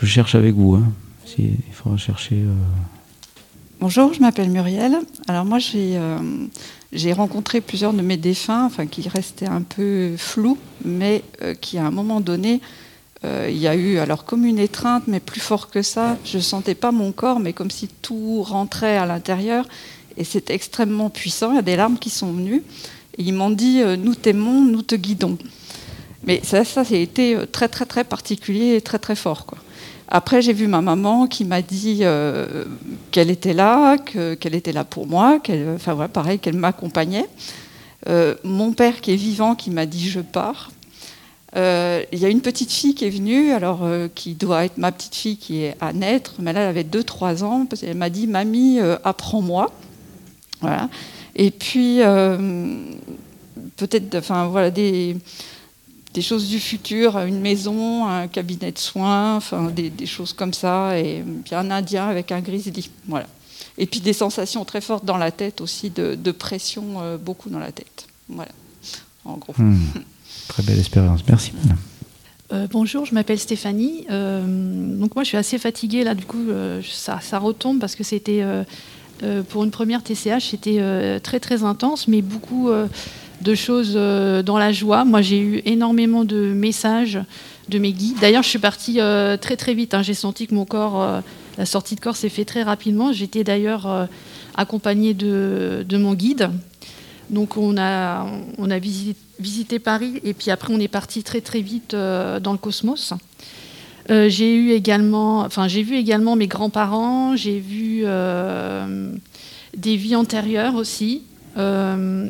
Je 0.00 0.06
cherche 0.06 0.34
avec 0.34 0.54
vous, 0.54 0.74
hein. 0.74 0.92
Il 1.38 1.54
faudra 1.72 1.96
chercher... 1.96 2.36
euh, 2.36 2.54
Bonjour, 3.80 4.12
je 4.12 4.20
m'appelle 4.20 4.50
Muriel. 4.50 4.98
Alors 5.28 5.44
moi, 5.44 5.58
j'ai 5.58 5.96
euh, 5.96 6.18
j'ai 6.92 7.12
rencontré 7.12 7.60
plusieurs 7.60 7.92
de 7.92 8.02
mes 8.02 8.16
défunts, 8.16 8.66
enfin 8.66 8.86
qui 8.86 9.08
restaient 9.08 9.48
un 9.48 9.62
peu 9.62 10.14
flous, 10.16 10.58
mais 10.84 11.22
euh, 11.42 11.54
qui 11.54 11.78
à 11.78 11.86
un 11.86 11.90
moment 11.90 12.20
donné, 12.20 12.60
il 13.24 13.58
y 13.58 13.68
a 13.68 13.74
eu 13.74 13.98
alors 13.98 14.24
comme 14.24 14.44
une 14.44 14.58
étreinte, 14.58 15.04
mais 15.06 15.20
plus 15.20 15.40
fort 15.40 15.70
que 15.70 15.82
ça. 15.82 16.16
Je 16.24 16.38
sentais 16.38 16.74
pas 16.74 16.90
mon 16.92 17.12
corps, 17.12 17.38
mais 17.40 17.52
comme 17.52 17.70
si 17.70 17.88
tout 17.88 18.42
rentrait 18.42 18.96
à 18.96 19.06
l'intérieur, 19.06 19.66
et 20.16 20.24
c'était 20.24 20.54
extrêmement 20.54 21.10
puissant. 21.10 21.52
Il 21.52 21.56
y 21.56 21.58
a 21.58 21.62
des 21.62 21.76
larmes 21.76 21.98
qui 21.98 22.10
sont 22.10 22.32
venues, 22.32 22.62
et 23.18 23.22
ils 23.22 23.32
m'ont 23.34 23.50
dit 23.50 23.82
euh, 23.82 23.96
nous 23.96 24.14
t'aimons, 24.14 24.62
nous 24.64 24.82
te 24.82 24.94
guidons. 24.94 25.36
Mais 26.24 26.40
ça, 26.44 26.64
ça, 26.64 26.82
a 26.82 26.94
été 26.94 27.36
euh, 27.36 27.46
très 27.46 27.68
très 27.68 27.86
très 27.86 28.04
particulier 28.04 28.76
et 28.76 28.80
très 28.80 28.98
très 28.98 29.16
fort. 29.16 29.46
Après, 30.08 30.42
j'ai 30.42 30.52
vu 30.52 30.66
ma 30.66 30.80
maman 30.80 31.26
qui 31.28 31.44
m'a 31.44 31.62
dit 31.62 31.98
euh, 32.02 32.64
qu'elle 33.12 33.30
était 33.30 33.54
là, 33.54 33.96
que- 33.96 34.34
qu'elle 34.34 34.54
était 34.56 34.72
là 34.72 34.84
pour 34.84 35.06
moi, 35.06 35.38
qu'elle, 35.38 35.68
enfin 35.76 36.08
pareil, 36.08 36.38
qu'elle 36.38 36.56
m'accompagnait. 36.56 37.26
Euh, 38.08 38.34
mon 38.44 38.72
père 38.72 39.00
qui 39.02 39.12
est 39.12 39.16
vivant 39.16 39.54
qui 39.54 39.70
m'a 39.70 39.86
dit 39.86 40.08
je 40.08 40.20
pars. 40.20 40.70
Euh, 41.56 42.04
Il 42.12 42.18
y 42.18 42.24
a 42.24 42.28
une 42.28 42.40
petite 42.40 42.72
fille 42.72 42.94
qui 42.94 43.04
est 43.04 43.10
venue, 43.10 43.52
alors 43.52 43.80
euh, 43.82 44.08
qui 44.14 44.34
doit 44.34 44.64
être 44.64 44.78
ma 44.78 44.92
petite 44.92 45.14
fille 45.14 45.36
qui 45.36 45.62
est 45.64 45.76
à 45.80 45.92
naître, 45.92 46.34
mais 46.38 46.52
là 46.52 46.60
elle 46.60 46.68
avait 46.68 46.84
2-3 46.84 47.42
ans, 47.42 47.66
parce 47.66 47.80
qu'elle 47.82 47.96
m'a 47.96 48.10
dit 48.10 48.26
mamie, 48.26 48.78
euh, 48.78 48.96
apprends-moi. 49.04 49.72
Voilà. 50.60 50.88
Et 51.34 51.50
puis 51.50 52.00
peut-être, 53.76 54.14
enfin 54.16 54.46
voilà 54.48 54.70
des 54.70 55.16
des 56.12 56.22
choses 56.22 56.48
du 56.48 56.58
futur, 56.58 57.16
une 57.18 57.40
maison, 57.40 58.04
un 58.06 58.26
cabinet 58.26 58.72
de 58.72 58.78
soins, 58.78 59.36
enfin 59.36 59.70
des, 59.70 59.90
des 59.90 60.06
choses 60.06 60.32
comme 60.32 60.52
ça, 60.52 60.98
et 60.98 61.22
puis 61.44 61.54
un 61.54 61.70
Indien 61.70 62.08
avec 62.08 62.32
un 62.32 62.40
grizzly, 62.40 62.90
voilà. 63.06 63.26
Et 63.78 63.86
puis 63.86 64.00
des 64.00 64.12
sensations 64.12 64.64
très 64.64 64.80
fortes 64.80 65.04
dans 65.04 65.16
la 65.16 65.30
tête 65.30 65.60
aussi, 65.60 65.88
de, 65.88 66.16
de 66.16 66.32
pression 66.32 67.16
beaucoup 67.24 67.48
dans 67.48 67.60
la 67.60 67.70
tête, 67.70 68.08
voilà. 68.28 68.50
En 69.24 69.36
gros. 69.36 69.54
hmm, 69.56 69.78
Très 70.48 70.62
belle 70.62 70.78
expérience. 70.78 71.20
Merci. 71.28 71.52
Euh, 72.52 72.66
bonjour, 72.70 73.06
je 73.06 73.14
m'appelle 73.14 73.38
Stéphanie. 73.38 74.06
Euh, 74.10 74.42
moi, 74.44 75.22
je 75.22 75.28
suis 75.28 75.36
assez 75.36 75.58
fatiguée 75.58 76.02
là. 76.02 76.14
Du 76.14 76.24
coup, 76.24 76.50
euh, 76.50 76.80
ça, 76.82 77.20
retombe 77.38 77.78
parce 77.78 77.94
que 77.94 78.02
c'était 78.02 78.44
pour 79.50 79.64
une 79.64 79.70
première 79.70 80.02
TCH, 80.02 80.50
c'était 80.50 81.20
très 81.22 81.40
très 81.40 81.62
intense, 81.62 82.08
mais 82.08 82.22
beaucoup 82.22 82.70
de 83.42 83.54
choses 83.54 83.94
dans 83.94 84.58
la 84.58 84.72
joie. 84.72 85.04
Moi, 85.04 85.22
j'ai 85.22 85.38
eu 85.38 85.62
énormément 85.66 86.24
de 86.24 86.52
messages 86.52 87.20
de 87.68 87.78
mes 87.78 87.92
guides. 87.92 88.16
D'ailleurs, 88.20 88.42
je 88.42 88.48
suis 88.48 88.58
partie 88.58 88.98
très 89.40 89.56
très 89.56 89.74
vite. 89.74 89.94
hein. 89.94 90.02
J'ai 90.02 90.14
senti 90.14 90.46
que 90.46 90.54
mon 90.54 90.64
corps, 90.64 91.22
la 91.58 91.66
sortie 91.66 91.94
de 91.94 92.00
corps 92.00 92.16
s'est 92.16 92.30
fait 92.30 92.46
très 92.46 92.62
rapidement. 92.62 93.12
J'étais 93.12 93.44
d'ailleurs 93.44 94.08
accompagnée 94.56 95.12
de 95.14 95.96
mon 95.96 96.14
guide. 96.14 96.50
Donc 97.30 97.56
on 97.56 97.78
a, 97.78 98.26
on 98.58 98.70
a 98.70 98.78
visité, 98.78 99.78
Paris 99.78 100.20
et 100.24 100.34
puis 100.34 100.50
après 100.50 100.74
on 100.74 100.80
est 100.80 100.88
parti 100.88 101.22
très 101.22 101.40
très 101.40 101.60
vite 101.60 101.94
euh, 101.94 102.40
dans 102.40 102.52
le 102.52 102.58
cosmos. 102.58 103.14
Euh, 104.10 104.28
j'ai 104.28 104.52
eu 104.54 104.72
également, 104.72 105.40
enfin 105.40 105.68
j'ai 105.68 105.82
vu 105.84 105.96
également 105.96 106.34
mes 106.34 106.48
grands-parents, 106.48 107.36
j'ai 107.36 107.60
vu 107.60 108.02
euh, 108.04 109.12
des 109.76 109.96
vies 109.96 110.16
antérieures 110.16 110.74
aussi, 110.74 111.22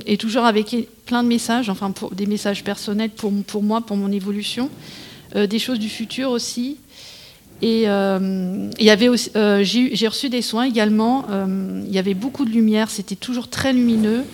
et 0.06 0.16
toujours 0.16 0.44
avec 0.44 0.76
plein 1.06 1.22
de 1.22 1.28
messages, 1.28 1.70
enfin 1.70 1.92
des 2.12 2.26
messages 2.26 2.64
personnels 2.64 3.10
pour, 3.10 3.32
pour 3.46 3.62
moi, 3.62 3.80
pour 3.80 3.96
mon 3.96 4.10
évolution, 4.10 4.70
des 5.36 5.58
choses 5.60 5.78
du 5.78 5.88
futur 5.88 6.30
aussi. 6.30 6.78
Et 7.62 7.84
j'ai 7.84 8.98
reçu 10.08 10.28
des 10.30 10.42
soins 10.42 10.64
également. 10.64 11.26
il 11.86 11.92
y 11.92 11.98
avait 11.98 12.14
beaucoup 12.14 12.44
de 12.44 12.50
lumière, 12.50 12.90
c'était 12.90 13.14
toujours 13.14 13.46
très 13.48 13.72
lumineux. 13.72 14.24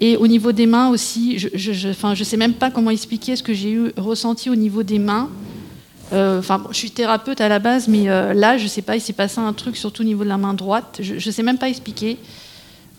Et 0.00 0.16
au 0.16 0.26
niveau 0.26 0.52
des 0.52 0.66
mains 0.66 0.88
aussi, 0.90 1.38
je 1.38 1.48
je, 1.54 1.72
je, 1.72 1.88
enfin, 1.88 2.14
je 2.14 2.24
sais 2.24 2.36
même 2.36 2.54
pas 2.54 2.70
comment 2.70 2.90
expliquer 2.90 3.36
ce 3.36 3.42
que 3.42 3.54
j'ai 3.54 3.70
eu 3.72 3.92
ressenti 3.96 4.50
au 4.50 4.56
niveau 4.56 4.82
des 4.82 4.98
mains. 4.98 5.28
Euh, 6.12 6.38
Enfin, 6.40 6.58
bon, 6.58 6.68
je 6.72 6.76
suis 6.76 6.90
thérapeute 6.90 7.40
à 7.40 7.48
la 7.48 7.58
base, 7.60 7.88
mais 7.88 8.08
euh, 8.08 8.34
là, 8.34 8.58
je 8.58 8.66
sais 8.66 8.82
pas, 8.82 8.96
il 8.96 9.00
s'est 9.00 9.12
passé 9.14 9.40
un 9.40 9.52
truc 9.52 9.76
surtout 9.76 10.02
au 10.02 10.04
niveau 10.04 10.24
de 10.24 10.28
la 10.28 10.36
main 10.36 10.52
droite. 10.54 10.98
Je, 11.02 11.18
je 11.18 11.30
sais 11.30 11.42
même 11.42 11.58
pas 11.58 11.68
expliquer. 11.68 12.18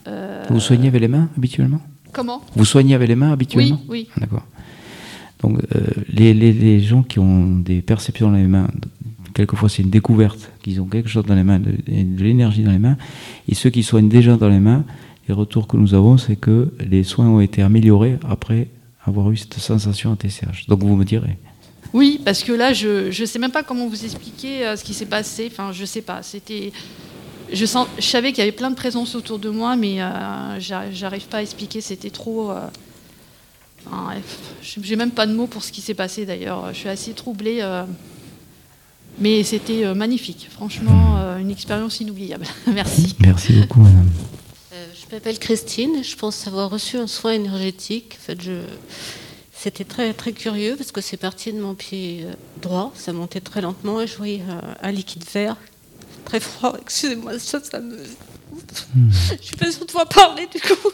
Euh, 0.07 0.43
Vous 0.49 0.59
soignez 0.59 0.87
avec 0.87 1.01
les 1.01 1.07
mains, 1.07 1.29
habituellement? 1.37 1.81
Comment? 2.11 2.41
Vous 2.55 2.65
soignez 2.65 2.95
avec 2.95 3.07
les 3.09 3.15
mains 3.15 3.31
habituellement? 3.33 3.79
Oui, 3.89 4.07
oui. 4.07 4.19
D'accord. 4.19 4.43
Donc, 5.43 5.59
les, 6.09 6.33
les- 6.33 6.53
les 6.53 6.79
gens 6.79 7.03
qui 7.03 7.19
ont 7.19 7.57
des 7.57 7.81
perceptions 7.81 8.31
dans 8.31 8.37
les 8.37 8.47
mains, 8.47 8.67
quelquefois 9.33 9.67
c'est 9.69 9.83
une 9.83 9.89
découverte 9.89 10.49
qu'ils 10.63 10.79
ont 10.81 10.85
quelque 10.85 11.09
chose 11.09 11.25
dans 11.25 11.35
les 11.35 11.43
mains, 11.43 11.59
de, 11.59 11.71
de 11.71 12.23
l'énergie 12.23 12.63
dans 12.63 12.71
les 12.71 12.79
mains. 12.79 12.97
Et 13.49 13.53
ceux 13.53 13.69
qui 13.69 13.83
soignent 13.83 14.07
déjà 14.09 14.37
dans 14.37 14.47
les 14.49 14.59
mains, 14.61 14.85
les 15.27 15.33
retours 15.33 15.67
que 15.67 15.77
nous 15.77 15.93
avons, 15.93 16.17
c'est 16.17 16.35
que 16.35 16.71
les 16.79 17.03
soins 17.03 17.27
ont 17.27 17.39
été 17.39 17.61
améliorés 17.61 18.17
après 18.29 18.67
avoir 19.05 19.31
eu 19.31 19.37
cette 19.37 19.55
sensation 19.55 20.11
en 20.11 20.15
TCH. 20.15 20.67
Donc, 20.67 20.83
vous 20.83 20.95
me 20.95 21.05
direz. 21.05 21.37
Oui, 21.93 22.19
parce 22.25 22.43
que 22.43 22.51
là, 22.51 22.73
je 22.73 23.07
ne 23.07 23.25
sais 23.25 23.39
même 23.39 23.51
pas 23.51 23.63
comment 23.63 23.87
vous 23.87 24.03
expliquer 24.05 24.65
euh, 24.65 24.75
ce 24.75 24.83
qui 24.83 24.93
s'est 24.93 25.05
passé. 25.05 25.47
Enfin, 25.51 25.71
je 25.71 25.85
sais 25.85 26.01
pas. 26.01 26.21
C'était. 26.23 26.71
Je, 27.53 27.65
sens, 27.65 27.87
je 27.97 28.03
savais 28.05 28.29
qu'il 28.31 28.39
y 28.39 28.41
avait 28.41 28.51
plein 28.51 28.71
de 28.71 28.75
présences 28.75 29.15
autour 29.15 29.37
de 29.39 29.49
moi, 29.49 29.75
mais 29.75 30.01
euh, 30.01 30.59
j'a- 30.59 30.91
j'arrive 30.91 31.27
pas 31.27 31.37
à 31.37 31.41
expliquer. 31.41 31.79
C'était 31.81 32.09
trop. 32.09 32.51
euh, 32.51 32.59
enfin, 33.87 34.13
J'ai 34.61 34.95
même 34.95 35.11
pas 35.11 35.25
de 35.27 35.33
mots 35.33 35.47
pour 35.47 35.63
ce 35.63 35.71
qui 35.71 35.81
s'est 35.81 35.93
passé 35.93 36.25
d'ailleurs. 36.25 36.69
Je 36.73 36.77
suis 36.79 36.89
assez 36.89 37.13
troublée. 37.13 37.59
euh, 37.61 37.83
mais 39.19 39.43
c'était 39.43 39.93
magnifique. 39.95 40.49
Franchement, 40.51 41.17
une 41.39 41.49
expérience 41.49 42.01
inoubliable. 42.01 42.45
Merci. 42.73 43.15
Merci 43.21 43.53
beaucoup, 43.53 43.79
madame. 43.79 44.09
Je 45.15 45.19
m'appelle 45.21 45.39
Christine, 45.39 46.03
je 46.03 46.13
pense 46.17 46.45
avoir 46.45 46.69
reçu 46.69 46.97
un 46.97 47.07
soin 47.07 47.31
énergétique. 47.31 48.17
En 48.19 48.23
fait, 48.25 48.41
je... 48.41 48.51
C'était 49.57 49.85
très, 49.85 50.13
très 50.13 50.33
curieux 50.33 50.75
parce 50.75 50.91
que 50.91 50.99
c'est 50.99 51.15
parti 51.15 51.53
de 51.53 51.61
mon 51.61 51.73
pied 51.73 52.23
euh, 52.25 52.33
droit, 52.61 52.91
ça 52.95 53.13
montait 53.13 53.39
très 53.39 53.61
lentement 53.61 54.01
et 54.01 54.07
je 54.07 54.17
voyais 54.17 54.41
euh, 54.49 54.59
un 54.81 54.91
liquide 54.91 55.23
vert 55.33 55.55
très 56.25 56.41
froid. 56.41 56.75
Excusez-moi, 56.81 57.39
ça, 57.39 57.63
ça 57.63 57.79
me. 57.79 57.97
Je 59.39 59.41
suis 59.41 59.55
pas 59.55 59.71
sûre 59.71 59.85
de 59.85 59.85
pouvoir 59.85 60.09
parler 60.09 60.49
du 60.53 60.59
coup. 60.59 60.89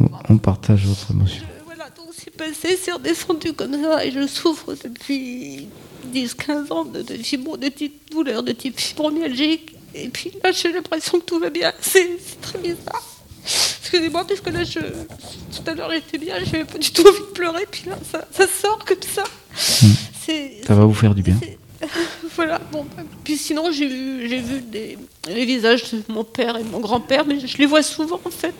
On, 0.00 0.08
on 0.34 0.38
partage 0.38 0.84
votre 0.84 1.12
émotion. 1.12 1.44
Voilà, 1.64 1.90
donc 1.90 2.08
c'est 2.18 2.34
passé, 2.36 2.76
c'est 2.76 2.90
redescendu 2.90 3.52
comme 3.52 3.80
ça 3.80 4.04
et 4.04 4.10
je 4.10 4.26
souffre 4.26 4.74
depuis 4.82 5.68
10-15 6.12 6.72
ans 6.72 6.84
de, 6.86 7.02
de, 7.02 7.14
fibro- 7.18 7.56
de 7.56 7.68
type 7.68 8.10
douleur 8.10 8.42
de 8.42 8.50
type 8.50 8.80
fibromyalgique. 8.80 9.76
Et 9.94 10.08
puis 10.08 10.32
là, 10.42 10.50
j'ai 10.50 10.72
l'impression 10.72 11.20
que 11.20 11.24
tout 11.24 11.38
va 11.38 11.50
bien. 11.50 11.72
C'est 11.80 12.18
très 12.40 12.58
bizarre. 12.58 13.00
Excusez-moi, 13.44 14.26
parce 14.26 14.40
que 14.40 14.50
là, 14.50 14.64
je, 14.64 14.78
tout 14.80 15.62
à 15.70 15.74
l'heure, 15.74 15.90
j'étais 15.90 16.18
bien, 16.18 16.36
j'avais 16.44 16.64
pas 16.64 16.78
du 16.78 16.90
tout 16.92 17.02
envie 17.06 17.18
de 17.18 17.32
pleurer, 17.34 17.66
puis 17.70 17.84
là, 17.88 17.98
ça, 18.10 18.26
ça 18.32 18.46
sort 18.46 18.84
comme 18.84 19.02
ça. 19.02 19.24
C'est- 19.54 20.62
Ça 20.66 20.74
va 20.74 20.84
vous 20.84 20.94
faire 20.94 21.14
du 21.14 21.22
bien. 21.22 21.36
voilà, 22.36 22.58
bon. 22.70 22.84
bah, 22.96 23.02
Puis 23.24 23.36
sinon, 23.36 23.70
j'ai 23.72 23.88
vu, 23.88 24.28
j'ai 24.28 24.38
vu 24.38 24.60
des, 24.60 24.96
les 25.28 25.44
visages 25.44 25.90
de 25.92 26.02
mon 26.08 26.24
père 26.24 26.56
et 26.56 26.62
de 26.62 26.68
mon 26.68 26.80
grand-père, 26.80 27.26
mais 27.26 27.38
je 27.44 27.58
les 27.58 27.66
vois 27.66 27.82
souvent, 27.82 28.20
en 28.24 28.30
fait, 28.30 28.54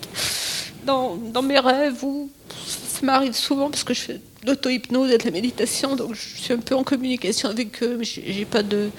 dans, 0.84 1.14
dans 1.16 1.42
mes 1.42 1.58
rêves, 1.60 2.02
ou 2.04 2.28
ça 2.66 3.00
m'arrive 3.06 3.32
souvent 3.34 3.70
parce 3.70 3.84
que 3.84 3.94
je 3.94 4.00
fais 4.00 4.14
de 4.14 4.46
l'auto-hypnose 4.48 5.10
et 5.12 5.18
de 5.18 5.24
la 5.24 5.30
méditation, 5.30 5.94
donc 5.96 6.14
je 6.14 6.42
suis 6.42 6.52
un 6.52 6.58
peu 6.58 6.74
en 6.74 6.82
communication 6.82 7.48
avec 7.48 7.80
eux, 7.82 7.96
mais 7.98 8.04
j'ai 8.04 8.44
pas 8.44 8.62
de, 8.64 8.90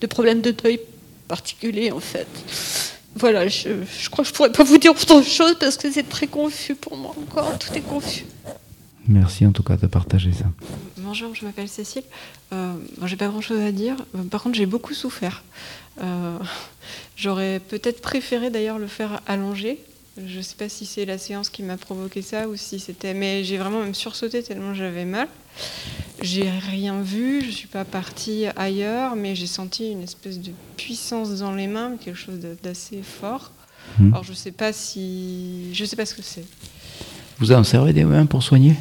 de 0.00 0.06
problème 0.06 0.40
de 0.40 0.52
deuil 0.52 0.78
particulier, 1.26 1.90
en 1.90 2.00
fait. 2.00 2.28
Voilà, 3.14 3.46
je, 3.48 3.68
je 4.00 4.08
crois 4.08 4.24
que 4.24 4.30
je 4.30 4.34
pourrais 4.34 4.52
pas 4.52 4.64
vous 4.64 4.78
dire 4.78 4.92
autre 4.92 5.22
chose 5.22 5.56
parce 5.60 5.76
que 5.76 5.90
c'est 5.90 6.08
très 6.08 6.26
confus 6.26 6.74
pour 6.74 6.96
moi 6.96 7.14
encore, 7.20 7.58
tout 7.58 7.72
est 7.74 7.80
confus. 7.80 8.24
Merci 9.08 9.44
en 9.46 9.52
tout 9.52 9.62
cas 9.62 9.76
de 9.76 9.86
partager 9.86 10.32
ça. 10.32 10.44
Bonjour, 10.98 11.34
je 11.34 11.44
m'appelle 11.44 11.68
Cécile. 11.68 12.04
Euh, 12.52 12.74
bon, 12.98 13.06
j'ai 13.06 13.16
pas 13.16 13.28
grand 13.28 13.40
chose 13.40 13.60
à 13.60 13.72
dire. 13.72 13.96
Euh, 14.14 14.22
Par 14.22 14.42
contre, 14.42 14.56
j'ai 14.56 14.66
beaucoup 14.66 14.94
souffert. 14.94 15.42
Euh, 16.00 16.38
J'aurais 17.16 17.60
peut-être 17.60 18.00
préféré 18.00 18.50
d'ailleurs 18.50 18.78
le 18.78 18.86
faire 18.86 19.20
allongé. 19.26 19.78
Je 20.18 20.40
sais 20.42 20.56
pas 20.56 20.68
si 20.68 20.84
c'est 20.84 21.06
la 21.06 21.16
séance 21.16 21.48
qui 21.48 21.62
m'a 21.62 21.76
provoqué 21.78 22.20
ça 22.20 22.46
ou 22.48 22.56
si 22.56 22.78
c'était. 22.78 23.14
Mais 23.14 23.44
j'ai 23.44 23.56
vraiment 23.56 23.80
même 23.80 23.94
sursauté 23.94 24.42
tellement 24.42 24.74
j'avais 24.74 25.06
mal. 25.06 25.26
J'ai 26.20 26.50
rien 26.50 27.00
vu, 27.00 27.42
je 27.44 27.50
suis 27.50 27.66
pas 27.68 27.84
partie 27.84 28.44
ailleurs, 28.56 29.16
mais 29.16 29.34
j'ai 29.34 29.46
senti 29.46 29.90
une 29.90 30.02
espèce 30.02 30.38
de 30.38 30.52
puissance 30.76 31.38
dans 31.38 31.54
les 31.54 31.66
mains, 31.66 31.96
quelque 32.02 32.16
chose 32.18 32.38
d'assez 32.62 33.02
fort. 33.02 33.52
Mhm. 33.98 34.12
Alors 34.12 34.22
je 34.24 34.32
sais 34.34 34.52
pas 34.52 34.72
si. 34.72 35.72
Je 35.74 35.84
sais 35.84 35.96
pas 35.96 36.06
ce 36.06 36.14
que 36.14 36.22
c'est. 36.22 36.44
Vous 37.38 37.50
en 37.52 37.64
servez 37.64 37.92
des 37.92 38.04
mains 38.04 38.26
pour 38.26 38.42
soigner? 38.42 38.76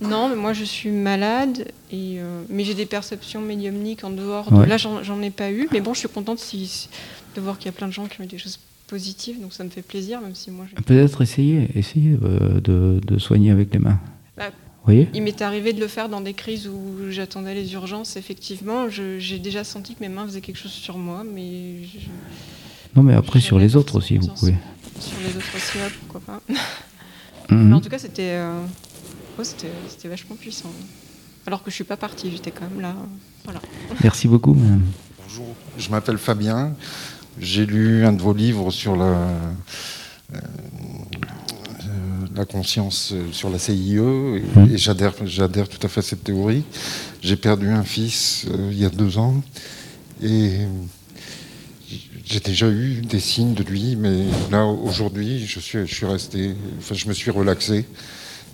Non, 0.00 0.28
mais 0.28 0.34
moi 0.36 0.52
je 0.54 0.64
suis 0.64 0.90
malade, 0.90 1.68
et, 1.92 2.16
euh, 2.18 2.42
mais 2.48 2.64
j'ai 2.64 2.74
des 2.74 2.86
perceptions 2.86 3.40
médiumniques 3.40 4.02
en 4.04 4.10
dehors. 4.10 4.50
De... 4.50 4.56
Ouais. 4.56 4.66
Là, 4.66 4.76
j'en 4.78 5.02
j'en 5.04 5.20
ai 5.22 5.30
pas 5.30 5.50
eu, 5.52 5.68
mais 5.70 5.80
bon, 5.80 5.94
je 5.94 6.00
suis 6.00 6.08
contente 6.08 6.40
si- 6.40 6.88
de 7.36 7.40
voir 7.40 7.58
qu'il 7.58 7.66
y 7.66 7.68
a 7.68 7.72
plein 7.72 7.86
de 7.86 7.92
gens 7.92 8.06
qui 8.06 8.20
ont 8.20 8.24
eu 8.24 8.26
des 8.26 8.38
choses 8.38 8.58
donc 9.40 9.52
ça 9.52 9.64
me 9.64 9.70
fait 9.70 9.82
plaisir, 9.82 10.20
même 10.20 10.34
si 10.34 10.50
moi. 10.50 10.66
je- 10.68 10.82
Peut-être 10.82 11.22
essayer, 11.22 11.68
essayer 11.74 12.16
euh, 12.22 12.60
de, 12.60 13.00
de 13.06 13.18
soigner 13.18 13.50
avec 13.50 13.72
les 13.72 13.78
mains. 13.78 13.98
Bah, 14.36 14.48
Vous 14.50 14.84
voyez 14.84 15.08
Il 15.14 15.22
m'est 15.22 15.40
arrivé 15.40 15.72
de 15.72 15.80
le 15.80 15.88
faire 15.88 16.08
dans 16.08 16.20
des 16.20 16.34
crises 16.34 16.68
où 16.68 16.96
j'attendais 17.10 17.54
les 17.54 17.72
urgences, 17.72 18.16
effectivement. 18.16 18.88
J'ai 18.90 19.38
déjà 19.38 19.64
senti 19.64 19.94
que 19.94 20.00
mes 20.00 20.08
mains 20.10 20.26
faisaient 20.26 20.40
quelque 20.42 20.58
chose 20.58 20.72
sur 20.72 20.98
moi, 20.98 21.24
mais 21.24 21.84
je- 21.84 22.08
Non, 22.94 23.02
mais 23.02 23.14
après 23.14 23.40
sur 23.40 23.58
les 23.58 23.76
autres 23.76 23.96
aussi, 23.96 24.18
vous 24.18 24.28
pouvez. 24.28 24.54
sur 25.00 25.16
les 25.26 25.34
autres 25.36 25.56
aussi, 25.56 25.78
ouais, 25.78 25.90
pourquoi 26.00 26.20
pas. 26.20 26.40
Mhm. 27.48 27.68
Mais 27.68 27.74
en 27.74 27.80
tout 27.80 27.88
cas, 27.90 27.98
c'était 27.98 28.30
euh, 28.36 28.62
ouais, 29.38 29.44
c'était 29.44 29.68
c'était 29.88 30.08
vachement 30.08 30.36
puissant. 30.36 30.70
Alors 31.46 31.62
que 31.62 31.70
je 31.70 31.74
suis 31.74 31.84
pas 31.84 31.96
partie, 31.96 32.30
j'étais 32.30 32.50
quand 32.50 32.68
même 32.70 32.80
là. 32.80 32.94
Voilà. 33.44 33.60
Merci 34.02 34.28
beaucoup, 34.28 34.54
madame. 34.54 34.82
Bonjour, 35.22 35.46
je 35.76 35.90
m'appelle 35.90 36.18
Fabien. 36.18 36.74
J'ai 37.38 37.66
lu 37.66 38.04
un 38.04 38.12
de 38.12 38.20
vos 38.20 38.34
livres 38.34 38.70
sur 38.70 38.94
la, 38.94 39.28
euh, 40.34 40.38
la 42.34 42.44
conscience 42.44 43.12
euh, 43.12 43.32
sur 43.32 43.50
la 43.50 43.58
CIE 43.58 43.96
et, 43.96 44.42
et 44.72 44.78
j'adhère, 44.78 45.14
j'adhère 45.24 45.68
tout 45.68 45.84
à 45.84 45.88
fait 45.88 46.00
à 46.00 46.02
cette 46.02 46.24
théorie. 46.24 46.64
J'ai 47.22 47.36
perdu 47.36 47.68
un 47.68 47.84
fils 47.84 48.46
euh, 48.50 48.68
il 48.70 48.78
y 48.78 48.84
a 48.84 48.90
deux 48.90 49.18
ans 49.18 49.42
et 50.22 50.66
j'ai 52.24 52.40
déjà 52.40 52.68
eu 52.68 53.02
des 53.02 53.20
signes 53.20 53.54
de 53.54 53.62
lui, 53.62 53.96
mais 53.96 54.24
là 54.50 54.64
aujourd'hui, 54.64 55.44
je 55.46 55.58
suis, 55.58 55.86
je 55.86 55.94
suis 55.94 56.06
resté, 56.06 56.54
enfin, 56.78 56.94
je 56.94 57.06
me 57.08 57.12
suis 57.12 57.30
relaxé, 57.30 57.86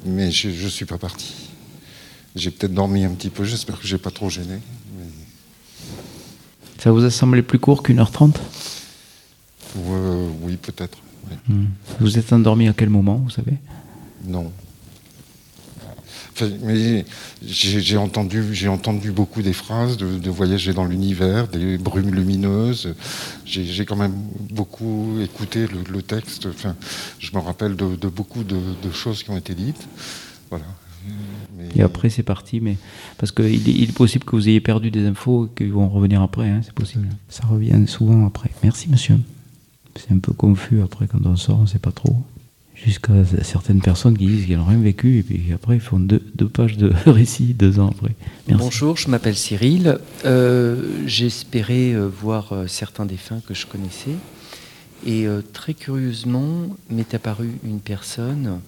mais 0.07 0.31
je 0.31 0.49
ne 0.49 0.69
suis 0.69 0.87
pas 0.87 0.99
parti. 0.99 1.35
J'ai 2.35 2.51
peut-être 2.51 2.75
dormi 2.75 3.05
un 3.05 3.11
petit 3.11 3.31
peu, 3.31 3.45
j'espère 3.45 3.79
que 3.79 3.87
j'ai 3.87 3.99
pas 3.99 4.11
trop 4.11 4.31
gêné. 4.31 4.59
Ça 6.79 6.91
vous 6.91 7.05
a 7.05 7.11
semblé 7.11 7.43
plus 7.43 7.59
court 7.59 7.83
qu'une 7.83 7.99
heure 7.99 8.11
trente? 8.11 8.41
Euh, 9.77 10.29
oui, 10.43 10.57
peut-être. 10.57 10.99
oui. 11.31 11.37
Hmm. 11.55 11.65
Vous 12.01 12.19
êtes 12.19 12.33
endormi 12.33 12.69
à 12.69 12.73
quel 12.73 12.89
moment, 12.91 13.17
vous 13.17 13.31
savez? 13.31 13.55
Non. 14.27 14.51
Enfin, 16.35 16.51
mais 16.63 17.05
j'ai 17.45 17.97
entendu, 17.97 18.55
j'ai 18.55 18.69
entendu 18.69 19.11
beaucoup 19.11 19.43
des 19.43 19.53
phrases 19.53 19.97
de, 19.97 20.19
de 20.19 20.31
voyager 20.31 20.73
dans 20.73 20.85
l'univers, 20.85 21.49
des 21.49 21.79
brumes 21.79 22.15
lumineuses. 22.15 22.95
J'ai 23.45 23.85
quand 23.85 23.97
même 23.97 24.15
beaucoup 24.51 25.19
écouté 25.21 25.67
le, 25.67 25.79
le 25.93 26.01
texte. 26.03 26.47
Enfin, 26.47 26.77
je 27.19 27.31
me 27.35 27.41
rappelle 27.41 27.75
de, 27.75 27.97
de 27.97 28.09
beaucoup 28.09 28.45
de, 28.45 28.57
de 28.57 28.91
choses 28.93 29.25
qui 29.25 29.31
ont 29.31 29.37
été 29.37 29.55
dites. 29.55 29.89
Voilà. 30.49 30.65
Mais- 31.57 31.69
Et 31.75 31.83
après, 31.83 32.09
c'est 32.09 32.23
parti, 32.23 32.61
mais 32.61 32.77
parce 33.17 33.33
qu'il 33.33 33.47
est, 33.69 33.73
il 33.75 33.89
est 33.89 33.93
possible 33.93 34.25
que 34.25 34.37
vous 34.37 34.49
ayez 34.49 34.61
perdu 34.61 34.93
des 34.93 35.07
infos 35.07 35.47
et 35.47 35.57
qu'ils 35.57 35.73
vont 35.73 35.89
revenir 35.89 36.23
après, 36.23 36.49
hein, 36.49 36.61
c'est 36.65 36.73
possible. 36.75 37.09
Ça 37.29 37.47
revient 37.49 37.83
souvent 37.89 38.25
après. 38.27 38.51
Merci, 38.63 38.89
monsieur. 38.89 39.17
C'est 39.99 40.15
un 40.15 40.19
peu 40.19 40.33
confus 40.33 40.81
après 40.83 41.07
quand 41.07 41.25
on 41.25 41.37
sort, 41.37 41.59
on 41.59 41.63
ne 41.63 41.67
sait 41.67 41.79
pas 41.79 41.93
trop. 41.93 42.17
Jusqu'à 42.75 43.13
certaines 43.43 43.81
personnes 43.81 44.17
qui 44.17 44.27
disent 44.27 44.47
qu'ils 44.47 44.57
n'ont 44.57 44.65
rien 44.65 44.79
vécu 44.79 45.19
et 45.19 45.23
puis 45.25 45.53
après 45.53 45.77
ils 45.77 45.81
font 45.81 45.99
deux, 45.99 46.21
pages 46.49 46.77
de 46.77 46.93
récit 47.11 47.53
deux 47.53 47.81
ans 47.81 47.89
après. 47.89 48.15
Bonjour, 48.49 48.97
je 48.97 49.09
m'appelle 49.09 49.35
Cyril. 49.35 49.99
Euh, 50.25 50.77
J'espérais 51.05 51.93
euh, 51.95 52.07
voir 52.07 52.53
euh, 52.53 52.67
certains 52.69 53.05
défunts 53.05 53.41
que 53.47 53.53
je 53.53 53.67
connaissais. 53.67 54.15
Et 55.07 55.27
très 55.53 55.75
curieusement, 55.75 56.77
m'est 56.91 57.15
apparue 57.15 57.53
une 57.63 57.79
personne 57.79 58.61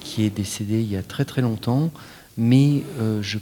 qui 0.00 0.24
est 0.24 0.30
décédée 0.30 0.80
il 0.80 0.90
y 0.90 0.96
a 0.96 1.02
très 1.04 1.24
très 1.24 1.42
longtemps, 1.42 1.92
mais 2.36 2.82
je, 3.20 3.38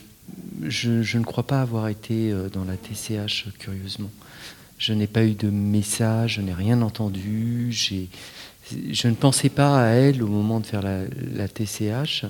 ne 1.18 1.24
crois 1.24 1.46
pas 1.46 1.62
avoir 1.62 1.88
été 1.88 2.34
dans 2.52 2.64
la 2.64 2.76
TCH, 2.76 3.46
curieusement. 3.58 4.10
Je 4.78 4.92
n'ai 4.92 5.06
pas 5.08 5.24
eu 5.24 5.32
de 5.34 5.50
message, 5.50 6.34
je 6.36 6.40
n'ai 6.40 6.54
rien 6.54 6.80
entendu. 6.82 7.68
j'ai- 7.70 8.08
Je 8.92 9.08
ne 9.08 9.14
pensais 9.14 9.48
pas 9.48 9.82
à 9.82 9.86
elle 9.92 10.22
au 10.22 10.26
moment 10.28 10.60
de 10.60 10.66
faire 10.66 10.82
la, 10.82 11.00
la 11.34 11.48
TCH. 11.48 12.26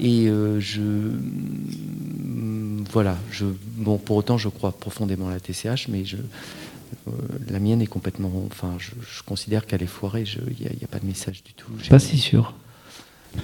Et 0.00 0.28
euh, 0.28 0.60
je. 0.60 0.80
mm, 0.80 2.84
Voilà. 2.92 3.16
Je, 3.30 3.44
bon, 3.76 3.98
pour 3.98 4.16
autant, 4.16 4.38
je 4.38 4.48
crois 4.48 4.72
profondément 4.72 5.28
à 5.28 5.32
la 5.32 5.40
TCH, 5.40 5.88
mais 5.88 6.04
je, 6.04 6.16
euh, 6.16 7.10
la 7.50 7.58
mienne 7.58 7.82
est 7.82 7.86
complètement. 7.86 8.30
Enfin, 8.50 8.74
je, 8.78 8.90
je 9.10 9.22
considère 9.22 9.66
qu'elle 9.66 9.82
est 9.82 9.86
foirée. 9.86 10.24
Il 10.58 10.66
n'y 10.66 10.84
a, 10.84 10.88
pas 10.88 10.98
de 11.00 11.06
message 11.06 11.42
du 11.42 11.52
tout. 11.52 11.70
Pas 11.90 11.98
si 11.98 12.18
sûr. 12.18 12.54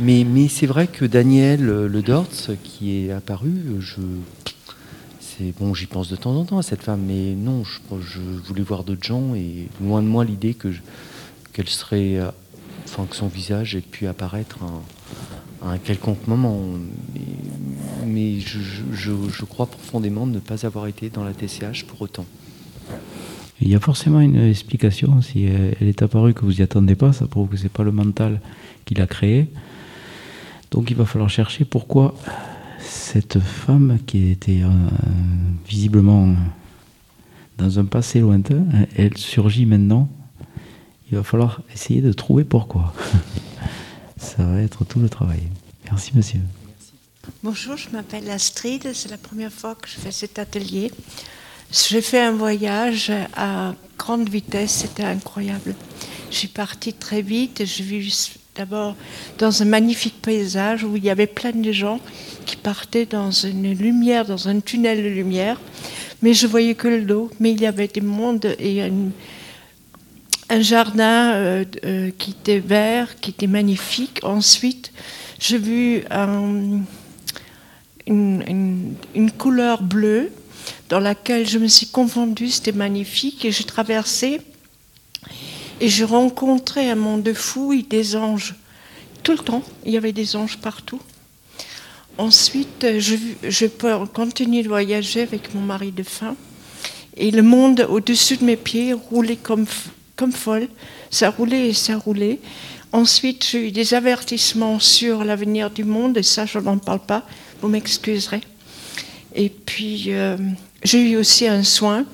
mais, 0.00 0.24
mais 0.24 0.48
c'est 0.48 0.66
vrai 0.66 0.86
que 0.86 1.04
Daniel 1.04 1.68
euh, 1.68 1.88
Le 1.88 2.02
Dortz, 2.02 2.50
qui 2.62 2.96
est 2.96 3.10
apparu, 3.10 3.52
je. 3.80 4.00
C'est 5.38 5.54
bon, 5.58 5.72
j'y 5.72 5.86
pense 5.86 6.10
de 6.10 6.16
temps 6.16 6.34
en 6.34 6.44
temps 6.44 6.58
à 6.58 6.62
cette 6.62 6.82
femme, 6.82 7.02
mais 7.06 7.34
non, 7.34 7.62
je, 7.64 8.20
voulais 8.44 8.62
voir 8.62 8.84
d'autres 8.84 9.04
gens 9.04 9.34
et 9.34 9.68
loin 9.80 10.02
de 10.02 10.06
moi 10.06 10.24
l'idée 10.24 10.52
que 10.52 10.68
qu'elle 11.52 11.68
serait 11.68 12.16
euh, 12.16 12.30
enfin 12.84 13.06
que 13.06 13.16
son 13.16 13.28
visage 13.28 13.74
ait 13.76 13.80
pu 13.80 14.06
apparaître 14.06 14.58
à, 15.62 15.70
un 15.70 15.78
quelconque 15.78 16.26
moment. 16.26 16.60
Mais, 18.06 18.40
je, 18.40 19.44
crois 19.44 19.66
profondément 19.66 20.26
ne 20.26 20.38
pas 20.38 20.66
avoir 20.66 20.86
été 20.86 21.08
dans 21.08 21.24
la 21.24 21.32
TCH 21.32 21.84
pour 21.86 22.02
autant. 22.02 22.26
Il 23.60 23.68
y 23.68 23.74
a 23.74 23.80
forcément 23.80 24.20
une 24.20 24.36
explication. 24.36 25.22
Si 25.22 25.44
elle 25.44 25.88
est 25.88 26.02
apparue 26.02 26.34
que 26.34 26.44
vous 26.44 26.54
n'y 26.54 26.62
attendez 26.62 26.96
pas, 26.96 27.12
ça 27.12 27.26
prouve 27.26 27.48
que 27.48 27.56
ce 27.56 27.62
n'est 27.62 27.68
pas 27.68 27.84
le 27.84 27.92
mental 27.92 28.40
qui 28.84 28.94
l'a 28.94 29.06
créé. 29.06 29.46
Donc 30.72 30.90
il 30.90 30.96
va 30.96 31.06
falloir 31.06 31.30
chercher 31.30 31.64
pourquoi 31.64 32.14
cette 32.84 33.40
femme 33.40 33.98
qui 34.06 34.30
était 34.30 34.62
euh, 34.62 34.68
visiblement 35.66 36.34
dans 37.58 37.78
un 37.78 37.84
passé 37.84 38.20
lointain, 38.20 38.64
elle 38.96 39.16
surgit 39.16 39.66
maintenant. 39.66 40.08
Il 41.10 41.16
va 41.16 41.22
falloir 41.22 41.60
essayer 41.74 42.00
de 42.00 42.12
trouver 42.12 42.44
pourquoi. 42.44 42.94
Ça 44.16 44.44
va 44.44 44.60
être 44.60 44.84
tout 44.84 45.00
le 45.00 45.08
travail. 45.08 45.42
Merci 45.90 46.12
monsieur. 46.14 46.40
Bonjour, 47.42 47.76
je 47.76 47.90
m'appelle 47.90 48.28
Astrid, 48.30 48.90
c'est 48.94 49.10
la 49.10 49.18
première 49.18 49.52
fois 49.52 49.74
que 49.74 49.88
je 49.88 49.94
fais 49.94 50.10
cet 50.10 50.38
atelier. 50.38 50.90
J'ai 51.70 52.00
fait 52.00 52.20
un 52.20 52.32
voyage 52.32 53.12
à 53.36 53.74
grande 53.98 54.28
vitesse, 54.28 54.72
c'était 54.72 55.04
incroyable. 55.04 55.74
Je 56.30 56.36
suis 56.36 56.48
partie 56.48 56.92
très 56.92 57.22
vite 57.22 57.62
j'ai 57.64 57.84
vu 57.84 58.10
d'abord 58.54 58.96
dans 59.38 59.62
un 59.62 59.64
magnifique 59.64 60.20
paysage 60.20 60.84
où 60.84 60.96
il 60.96 61.04
y 61.04 61.10
avait 61.10 61.26
plein 61.26 61.52
de 61.52 61.72
gens 61.72 62.00
qui 62.44 62.56
partaient 62.56 63.06
dans 63.06 63.30
une 63.30 63.72
lumière, 63.72 64.26
dans 64.26 64.48
un 64.48 64.60
tunnel 64.60 65.02
de 65.02 65.08
lumière, 65.08 65.58
mais 66.20 66.34
je 66.34 66.46
voyais 66.46 66.74
que 66.74 66.88
le 66.88 67.02
dos. 67.02 67.30
Mais 67.40 67.52
il 67.52 67.60
y 67.60 67.66
avait 67.66 67.88
des 67.88 68.00
mondes 68.00 68.54
et 68.58 68.82
un 70.52 70.60
jardin 70.60 71.32
euh, 71.32 71.64
euh, 71.84 72.10
qui 72.18 72.32
était 72.32 72.58
vert, 72.58 73.16
qui 73.20 73.30
était 73.30 73.46
magnifique. 73.46 74.20
Ensuite, 74.22 74.92
j'ai 75.38 75.58
vu 75.58 76.04
une, 78.06 78.94
une, 79.14 79.30
couleur 79.30 79.82
bleue 79.82 80.30
dans 80.90 81.00
laquelle 81.00 81.48
je 81.48 81.58
me 81.58 81.68
suis 81.68 81.86
confondue, 81.86 82.48
c'était 82.48 82.72
magnifique, 82.72 83.44
et 83.44 83.50
j'ai 83.50 83.64
traversé 83.64 84.40
et 85.82 85.88
je 85.88 86.04
rencontrais 86.04 86.88
un 86.90 86.94
monde 86.94 87.24
de 87.24 87.32
fouilles, 87.32 87.82
des 87.82 88.14
anges. 88.14 88.54
Tout 89.24 89.32
le 89.32 89.38
temps, 89.38 89.64
il 89.84 89.90
y 89.90 89.96
avait 89.96 90.12
des 90.12 90.36
anges 90.36 90.56
partout. 90.58 91.00
Ensuite, 92.18 92.86
je, 93.00 93.16
je 93.42 93.66
continuer 94.14 94.62
de 94.62 94.68
voyager 94.68 95.22
avec 95.22 95.52
mon 95.54 95.60
mari 95.60 95.90
de 95.90 96.04
faim. 96.04 96.36
Et 97.16 97.32
le 97.32 97.42
monde 97.42 97.84
au-dessus 97.90 98.36
de 98.36 98.44
mes 98.44 98.56
pieds 98.56 98.92
roulait 98.92 99.34
comme, 99.34 99.66
comme 100.14 100.30
folle. 100.30 100.68
Ça 101.10 101.30
roulait 101.30 101.70
et 101.70 101.74
ça 101.74 101.96
roulait. 101.96 102.38
Ensuite, 102.92 103.44
j'ai 103.44 103.66
eu 103.66 103.72
des 103.72 103.92
avertissements 103.92 104.78
sur 104.78 105.24
l'avenir 105.24 105.68
du 105.68 105.82
monde, 105.82 106.16
et 106.16 106.22
ça, 106.22 106.46
je 106.46 106.60
n'en 106.60 106.78
parle 106.78 107.00
pas, 107.00 107.26
vous 107.60 107.66
m'excuserez. 107.66 108.42
Et 109.34 109.48
puis, 109.48 110.04
euh, 110.08 110.36
j'ai 110.84 111.10
eu 111.10 111.16
aussi 111.16 111.48
un 111.48 111.64
soin 111.64 112.04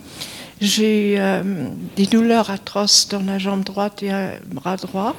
j'ai 0.60 1.14
eu 1.14 1.16
euh, 1.18 1.68
des 1.96 2.06
douleurs 2.06 2.50
atroces 2.50 3.08
dans 3.08 3.22
la 3.22 3.38
jambe 3.38 3.64
droite 3.64 4.02
et 4.02 4.10
le 4.10 4.54
bras 4.54 4.76
droit. 4.76 5.14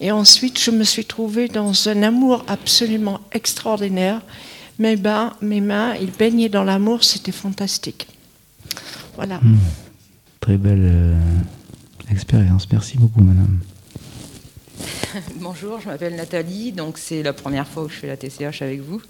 Et 0.00 0.10
ensuite, 0.10 0.60
je 0.60 0.70
me 0.70 0.84
suis 0.84 1.04
trouvée 1.04 1.48
dans 1.48 1.88
un 1.88 2.02
amour 2.02 2.44
absolument 2.48 3.20
extraordinaire. 3.32 4.20
Mes 4.78 4.96
mains, 4.96 5.32
mes 5.40 5.60
mains 5.60 5.94
ils 5.94 6.10
baignaient 6.10 6.48
dans 6.48 6.64
l'amour, 6.64 7.04
c'était 7.04 7.32
fantastique. 7.32 8.08
Voilà. 9.16 9.38
Hmm. 9.38 9.58
Très 10.40 10.56
belle 10.56 10.82
euh, 10.82 11.14
expérience. 12.10 12.66
Merci 12.72 12.98
beaucoup, 12.98 13.22
madame. 13.22 13.60
Bonjour, 15.36 15.80
je 15.80 15.86
m'appelle 15.88 16.16
Nathalie, 16.16 16.72
donc 16.72 16.98
c'est 16.98 17.22
la 17.22 17.32
première 17.32 17.68
fois 17.68 17.84
où 17.84 17.88
je 17.88 17.94
fais 17.94 18.08
la 18.08 18.16
TCH 18.16 18.62
avec 18.62 18.80
vous. 18.80 19.00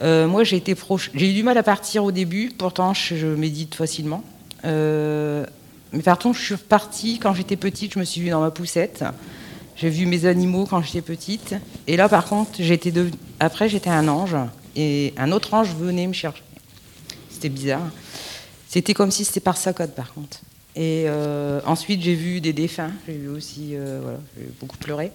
Euh, 0.00 0.26
moi, 0.26 0.44
j'ai 0.44 0.56
été 0.56 0.74
j'ai 1.14 1.30
eu 1.30 1.34
du 1.34 1.42
mal 1.42 1.58
à 1.58 1.62
partir 1.62 2.04
au 2.04 2.12
début, 2.12 2.50
pourtant 2.56 2.94
je 2.94 3.26
médite 3.26 3.74
facilement. 3.74 4.24
Euh, 4.64 5.44
mais 5.92 6.02
par 6.02 6.18
contre, 6.18 6.38
je 6.38 6.44
suis 6.44 6.54
repartie 6.54 7.18
quand 7.18 7.34
j'étais 7.34 7.56
petite, 7.56 7.94
je 7.94 7.98
me 7.98 8.04
suis 8.04 8.20
vue 8.20 8.30
dans 8.30 8.40
ma 8.40 8.50
poussette. 8.50 9.04
J'ai 9.76 9.90
vu 9.90 10.06
mes 10.06 10.26
animaux 10.26 10.66
quand 10.68 10.82
j'étais 10.82 11.02
petite. 11.02 11.54
Et 11.86 11.96
là, 11.96 12.08
par 12.08 12.26
contre, 12.26 12.60
après, 13.40 13.68
j'étais 13.68 13.90
un 13.90 14.08
ange. 14.08 14.36
Et 14.76 15.12
un 15.18 15.32
autre 15.32 15.54
ange 15.54 15.74
venait 15.74 16.06
me 16.06 16.12
chercher. 16.12 16.42
C'était 17.30 17.48
bizarre. 17.48 17.90
C'était 18.68 18.94
comme 18.94 19.10
si 19.10 19.24
c'était 19.24 19.40
par 19.40 19.56
sa 19.56 19.72
code, 19.72 19.94
par 19.94 20.14
contre. 20.14 20.38
Et 20.74 21.04
euh, 21.06 21.60
ensuite, 21.66 22.00
j'ai 22.00 22.14
vu 22.14 22.40
des 22.40 22.54
défunts. 22.54 22.92
J'ai 23.06 23.14
vu 23.14 23.28
aussi, 23.28 23.70
euh, 23.72 24.00
voilà, 24.02 24.18
j'ai 24.38 24.48
beaucoup 24.60 24.78
pleuré. 24.78 25.12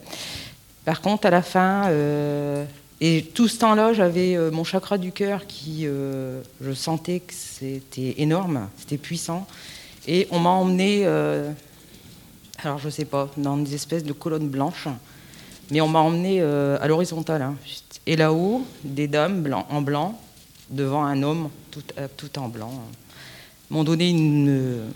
Par 0.86 1.02
contre, 1.02 1.26
à 1.26 1.32
la 1.32 1.42
fin, 1.42 1.90
et 3.00 3.24
tout 3.34 3.48
ce 3.48 3.60
temps-là, 3.60 3.94
j'avais 3.94 4.36
euh, 4.36 4.50
mon 4.50 4.64
chakra 4.64 4.98
du 4.98 5.12
cœur 5.12 5.46
qui, 5.46 5.86
euh, 5.86 6.42
je 6.62 6.72
sentais 6.72 7.20
que 7.20 7.34
c'était 7.34 8.16
énorme, 8.18 8.70
c'était 8.78 8.98
puissant. 8.98 9.48
Et 10.08 10.28
on 10.32 10.40
m'a 10.40 10.50
emmené, 10.50 11.02
euh, 11.06 11.52
alors 12.64 12.80
je 12.80 12.90
sais 12.90 13.06
pas, 13.06 13.30
dans 13.38 13.58
des 13.58 13.76
espèces 13.76 14.04
de 14.04 14.14
colonnes 14.14 14.50
blanches, 14.50 14.88
mais 15.70 15.80
on 15.82 15.88
m'a 15.88 16.00
emmené 16.00 16.42
à 16.42 16.88
l'horizontale. 16.88 17.42
Hein, 17.42 17.56
et 18.06 18.16
là-haut, 18.16 18.66
des 18.84 19.08
dames 19.08 19.46
en 19.70 19.82
blanc, 19.82 20.20
devant 20.70 21.04
un 21.04 21.22
homme 21.24 21.50
tout, 22.16 22.40
en 22.40 22.48
blanc, 22.48 22.72
m'ont 23.70 23.84
donné 23.84 24.10
une, 24.10 24.90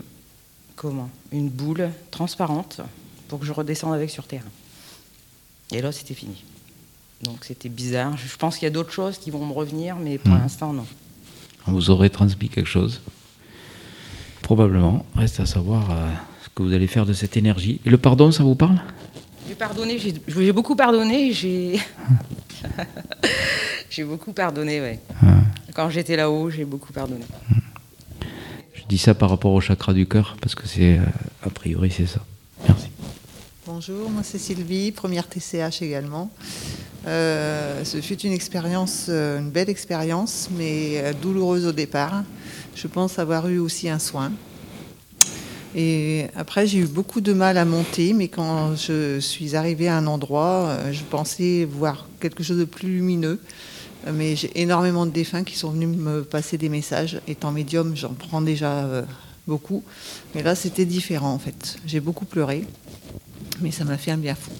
comment, 0.74 1.10
une 1.30 1.50
boule 1.50 1.90
transparente 2.10 2.80
pour 3.28 3.38
que 3.38 3.44
je 3.44 3.52
redescende 3.52 3.94
avec 3.94 4.10
sur 4.10 4.26
terre. 4.26 4.44
Et 5.70 5.82
là, 5.82 5.92
c'était 5.92 6.14
fini. 6.14 6.42
Donc 7.22 7.44
c'était 7.44 7.68
bizarre. 7.68 8.16
Je 8.16 8.36
pense 8.36 8.56
qu'il 8.56 8.66
y 8.66 8.70
a 8.70 8.70
d'autres 8.70 8.92
choses 8.92 9.18
qui 9.18 9.30
vont 9.30 9.46
me 9.46 9.52
revenir, 9.52 9.96
mais 9.96 10.18
pour 10.18 10.34
hmm. 10.34 10.38
l'instant, 10.38 10.72
non. 10.72 10.86
Vous 11.66 11.90
aurez 11.90 12.10
transmis 12.10 12.48
quelque 12.48 12.68
chose 12.68 13.00
Probablement. 14.42 15.06
Reste 15.14 15.38
à 15.38 15.46
savoir 15.46 15.90
euh, 15.92 16.10
ce 16.42 16.48
que 16.48 16.64
vous 16.64 16.72
allez 16.72 16.88
faire 16.88 17.06
de 17.06 17.12
cette 17.12 17.36
énergie. 17.36 17.80
Et 17.84 17.90
le 17.90 17.98
pardon, 17.98 18.32
ça 18.32 18.42
vous 18.42 18.56
parle? 18.56 18.80
J'ai 19.48 19.54
pardonné, 19.54 19.98
j'ai 19.98 20.52
beaucoup 20.52 20.74
pardonné, 20.74 21.32
j'ai. 21.32 21.80
j'ai 23.90 24.04
beaucoup 24.04 24.32
pardonné, 24.32 24.80
oui. 25.22 25.28
Quand 25.74 25.90
j'étais 25.90 26.16
là-haut, 26.16 26.50
j'ai 26.50 26.64
beaucoup 26.64 26.92
pardonné. 26.92 27.24
Hmm. 27.48 27.60
Je 28.74 28.82
dis 28.88 28.98
ça 28.98 29.14
par 29.14 29.30
rapport 29.30 29.52
au 29.52 29.60
chakra 29.60 29.94
du 29.94 30.06
cœur, 30.06 30.36
parce 30.40 30.56
que 30.56 30.66
c'est, 30.66 30.98
euh, 30.98 31.04
a 31.44 31.50
priori, 31.50 31.92
c'est 31.92 32.06
ça. 32.06 32.20
Bonjour, 33.84 34.10
moi 34.10 34.22
c'est 34.22 34.38
Sylvie, 34.38 34.92
première 34.92 35.28
TCH 35.28 35.82
également. 35.82 36.30
Euh, 37.08 37.84
ce 37.84 38.00
fut 38.00 38.20
une 38.20 38.32
expérience, 38.32 39.06
euh, 39.08 39.40
une 39.40 39.50
belle 39.50 39.68
expérience, 39.68 40.48
mais 40.56 41.00
euh, 41.00 41.12
douloureuse 41.20 41.66
au 41.66 41.72
départ. 41.72 42.22
Je 42.76 42.86
pense 42.86 43.18
avoir 43.18 43.48
eu 43.48 43.58
aussi 43.58 43.88
un 43.88 43.98
soin. 43.98 44.30
Et 45.74 46.26
après, 46.36 46.68
j'ai 46.68 46.78
eu 46.78 46.86
beaucoup 46.86 47.20
de 47.20 47.32
mal 47.32 47.58
à 47.58 47.64
monter, 47.64 48.12
mais 48.12 48.28
quand 48.28 48.76
je 48.76 49.18
suis 49.18 49.56
arrivée 49.56 49.88
à 49.88 49.96
un 49.96 50.06
endroit, 50.06 50.76
je 50.92 51.02
pensais 51.02 51.64
voir 51.64 52.06
quelque 52.20 52.44
chose 52.44 52.58
de 52.58 52.64
plus 52.64 52.86
lumineux. 52.86 53.40
Mais 54.14 54.36
j'ai 54.36 54.60
énormément 54.60 55.06
de 55.06 55.10
défunts 55.10 55.42
qui 55.42 55.58
sont 55.58 55.72
venus 55.72 55.88
me 55.88 56.22
passer 56.22 56.56
des 56.56 56.68
messages. 56.68 57.20
Étant 57.26 57.50
médium, 57.50 57.96
j'en 57.96 58.14
prends 58.14 58.42
déjà 58.42 59.04
beaucoup. 59.48 59.82
Mais 60.36 60.44
là, 60.44 60.54
c'était 60.54 60.84
différent 60.84 61.32
en 61.32 61.40
fait. 61.40 61.78
J'ai 61.84 61.98
beaucoup 61.98 62.26
pleuré, 62.26 62.64
mais 63.62 63.70
ça 63.70 63.84
m'a 63.84 63.96
fait 63.96 64.10
un 64.10 64.18
bien 64.18 64.34
fou 64.34 64.52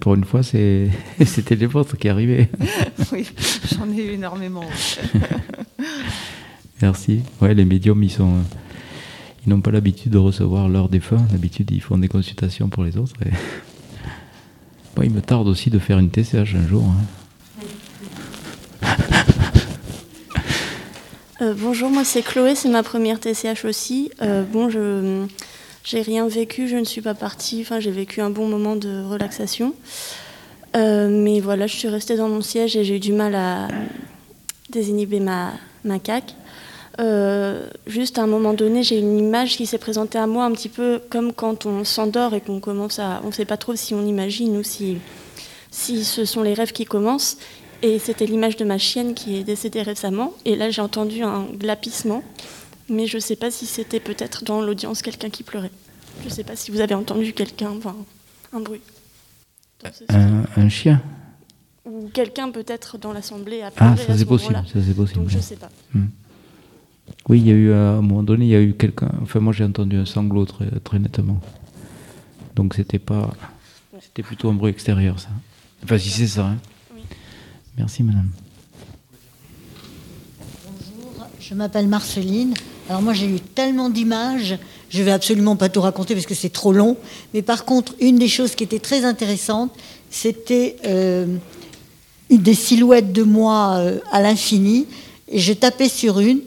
pour 0.00 0.14
une 0.14 0.24
fois, 0.24 0.42
c'était 0.42 1.56
les 1.56 1.66
vôtres 1.66 1.96
qui 1.96 2.08
arrivaient. 2.08 2.48
oui, 3.12 3.26
j'en 3.74 3.90
ai 3.90 4.04
eu 4.04 4.10
énormément. 4.12 4.64
Merci. 6.82 7.22
Ouais, 7.40 7.54
les 7.54 7.64
médiums, 7.64 8.02
ils 8.02 8.10
sont, 8.10 8.34
ils 9.44 9.50
n'ont 9.50 9.60
pas 9.60 9.70
l'habitude 9.70 10.12
de 10.12 10.18
recevoir 10.18 10.68
leurs 10.68 10.88
défunts. 10.88 11.24
D'habitude, 11.30 11.70
ils 11.70 11.80
font 11.80 11.98
des 11.98 12.08
consultations 12.08 12.68
pour 12.68 12.84
les 12.84 12.96
autres. 12.96 13.14
Et... 13.24 13.30
il 15.04 15.10
me 15.10 15.20
tarde 15.20 15.48
aussi 15.48 15.70
de 15.70 15.78
faire 15.78 15.98
une 15.98 16.10
TCH 16.10 16.54
un 16.54 16.68
jour. 16.68 16.84
Hein. 16.84 16.96
Euh, 21.40 21.54
bonjour, 21.56 21.88
moi 21.88 22.02
c'est 22.02 22.22
Chloé, 22.22 22.56
c'est 22.56 22.68
ma 22.68 22.82
première 22.82 23.20
TCH 23.20 23.64
aussi. 23.64 24.10
Euh, 24.22 24.42
bon, 24.42 24.68
je 24.70 25.24
j'ai 25.88 26.02
rien 26.02 26.28
vécu, 26.28 26.68
je 26.68 26.76
ne 26.76 26.84
suis 26.84 27.00
pas 27.00 27.14
partie. 27.14 27.62
Enfin, 27.62 27.80
j'ai 27.80 27.90
vécu 27.90 28.20
un 28.20 28.28
bon 28.28 28.46
moment 28.46 28.76
de 28.76 29.02
relaxation. 29.08 29.72
Euh, 30.76 31.08
mais 31.08 31.40
voilà, 31.40 31.66
je 31.66 31.76
suis 31.76 31.88
restée 31.88 32.14
dans 32.14 32.28
mon 32.28 32.42
siège 32.42 32.76
et 32.76 32.84
j'ai 32.84 32.96
eu 32.96 33.00
du 33.00 33.14
mal 33.14 33.34
à 33.34 33.68
désinhiber 34.68 35.18
ma, 35.18 35.52
ma 35.84 35.98
caque. 35.98 36.34
Euh, 37.00 37.66
juste 37.86 38.18
à 38.18 38.22
un 38.24 38.26
moment 38.26 38.52
donné, 38.52 38.82
j'ai 38.82 38.98
une 38.98 39.18
image 39.18 39.56
qui 39.56 39.64
s'est 39.64 39.78
présentée 39.78 40.18
à 40.18 40.26
moi 40.26 40.44
un 40.44 40.52
petit 40.52 40.68
peu 40.68 41.00
comme 41.08 41.32
quand 41.32 41.64
on 41.64 41.84
s'endort 41.84 42.34
et 42.34 42.42
qu'on 42.42 42.60
commence 42.60 42.98
à. 42.98 43.22
On 43.24 43.28
ne 43.28 43.32
sait 43.32 43.46
pas 43.46 43.56
trop 43.56 43.74
si 43.74 43.94
on 43.94 44.04
imagine 44.04 44.58
ou 44.58 44.62
si, 44.62 44.98
si 45.70 46.04
ce 46.04 46.26
sont 46.26 46.42
les 46.42 46.52
rêves 46.52 46.72
qui 46.72 46.84
commencent. 46.84 47.38
Et 47.80 47.98
c'était 47.98 48.26
l'image 48.26 48.56
de 48.56 48.66
ma 48.66 48.76
chienne 48.76 49.14
qui 49.14 49.38
est 49.38 49.42
décédée 49.42 49.80
récemment. 49.80 50.34
Et 50.44 50.54
là, 50.54 50.68
j'ai 50.68 50.82
entendu 50.82 51.22
un 51.22 51.46
glapissement 51.58 52.22
mais 52.88 53.06
je 53.06 53.16
ne 53.16 53.20
sais 53.20 53.36
pas 53.36 53.50
si 53.50 53.66
c'était 53.66 54.00
peut-être 54.00 54.44
dans 54.44 54.60
l'audience 54.62 55.02
quelqu'un 55.02 55.30
qui 55.30 55.42
pleurait. 55.42 55.70
Je 56.20 56.26
ne 56.26 56.30
sais 56.30 56.44
pas 56.44 56.56
si 56.56 56.70
vous 56.70 56.80
avez 56.80 56.94
entendu 56.94 57.32
quelqu'un, 57.32 57.70
enfin, 57.76 57.94
un 58.52 58.60
bruit. 58.60 58.80
un, 60.08 60.44
un 60.56 60.68
chien 60.68 61.00
Ou 61.84 62.08
quelqu'un 62.12 62.50
peut-être 62.50 62.98
dans 62.98 63.12
l'assemblée 63.12 63.62
a 63.62 63.66
Ah, 63.68 63.70
pleuré 63.70 63.96
ça 63.96 64.02
à 64.12 64.16
c'est 64.16 64.20
ce 64.20 64.24
possible, 64.24 64.54
ça 64.66 64.94
possible. 64.94 65.20
Donc 65.20 65.28
je 65.28 65.38
sais 65.38 65.56
pas. 65.56 65.70
Hmm. 65.94 66.06
Oui, 67.28 67.40
il 67.40 67.46
y 67.46 67.50
a 67.50 67.54
eu 67.54 67.72
à 67.72 67.90
un 67.92 68.02
moment 68.02 68.22
donné, 68.22 68.46
il 68.46 68.50
y 68.50 68.54
a 68.54 68.60
eu 68.60 68.74
quelqu'un. 68.74 69.10
Enfin, 69.22 69.40
moi 69.40 69.52
j'ai 69.52 69.64
entendu 69.64 69.96
un 69.96 70.04
sanglot 70.06 70.44
très, 70.46 70.68
très 70.84 70.98
nettement. 70.98 71.40
Donc 72.56 72.74
c'était 72.74 72.98
pas, 72.98 73.32
c'était 74.00 74.22
plutôt 74.22 74.50
un 74.50 74.54
bruit 74.54 74.70
extérieur, 74.70 75.18
ça. 75.20 75.28
Enfin, 75.84 75.96
si 75.98 76.10
c'est 76.10 76.26
ça. 76.26 76.46
hein. 76.48 76.56
Merci, 77.76 78.02
madame. 78.02 78.30
Je 81.48 81.54
m'appelle 81.54 81.88
Marceline. 81.88 82.52
Alors 82.90 83.00
moi 83.00 83.14
j'ai 83.14 83.24
eu 83.24 83.40
tellement 83.40 83.88
d'images, 83.88 84.58
je 84.90 85.02
vais 85.02 85.12
absolument 85.12 85.56
pas 85.56 85.70
tout 85.70 85.80
raconter 85.80 86.12
parce 86.12 86.26
que 86.26 86.34
c'est 86.34 86.52
trop 86.52 86.74
long. 86.74 86.98
Mais 87.32 87.40
par 87.40 87.64
contre, 87.64 87.94
une 88.00 88.18
des 88.18 88.28
choses 88.28 88.54
qui 88.54 88.64
était 88.64 88.80
très 88.80 89.06
intéressante, 89.06 89.72
c'était 90.10 90.76
euh, 90.84 91.24
des 92.28 92.52
silhouettes 92.52 93.14
de 93.14 93.22
moi 93.22 93.76
euh, 93.78 93.98
à 94.12 94.20
l'infini. 94.20 94.84
Et 95.26 95.38
je 95.38 95.54
tapais 95.54 95.88
sur 95.88 96.20
une, 96.20 96.40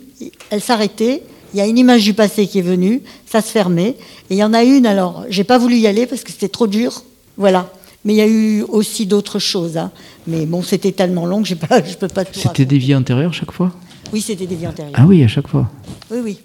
elle 0.51 0.61
s'arrêtait. 0.61 1.23
Il 1.55 1.57
y 1.57 1.61
a 1.61 1.65
une 1.65 1.79
image 1.79 2.03
du 2.03 2.13
passé 2.13 2.45
qui 2.45 2.59
est 2.59 2.63
venue, 2.63 3.01
ça 3.25 3.41
se 3.41 3.47
fermait. 3.47 3.95
Et 4.29 4.35
il 4.35 4.37
y 4.37 4.43
en 4.43 4.53
a 4.53 4.63
une, 4.63 4.85
alors 4.85 5.25
j'ai 5.29 5.43
pas 5.43 5.57
voulu 5.57 5.77
y 5.77 5.87
aller 5.87 6.05
parce 6.05 6.23
que 6.23 6.31
c'était 6.31 6.47
trop 6.49 6.67
dur. 6.67 7.03
Voilà. 7.37 7.71
Mais 8.05 8.13
il 8.13 8.17
y 8.17 8.21
a 8.21 8.27
eu 8.27 8.61
aussi 8.67 9.07
d'autres 9.07 9.39
choses. 9.39 9.77
hein. 9.77 9.91
Mais 10.27 10.45
bon, 10.45 10.61
c'était 10.61 10.91
tellement 10.91 11.25
long 11.25 11.41
que 11.41 11.55
pas, 11.55 11.83
je 11.83 11.95
peux 11.95 12.07
pas 12.07 12.23
tout 12.23 12.39
C'était 12.39 12.65
des 12.65 12.77
vies 12.77 12.93
antérieures 12.93 13.33
chaque 13.33 13.51
fois? 13.51 13.71
Oui, 14.13 14.21
c'était 14.21 14.45
des 14.45 14.55
vies 14.55 14.67
antérieures. 14.67 14.95
Ah 14.97 15.05
oui, 15.05 15.23
à 15.23 15.27
chaque 15.27 15.47
fois. 15.47 15.69
Oui, 16.09 16.19
oui. 16.23 16.39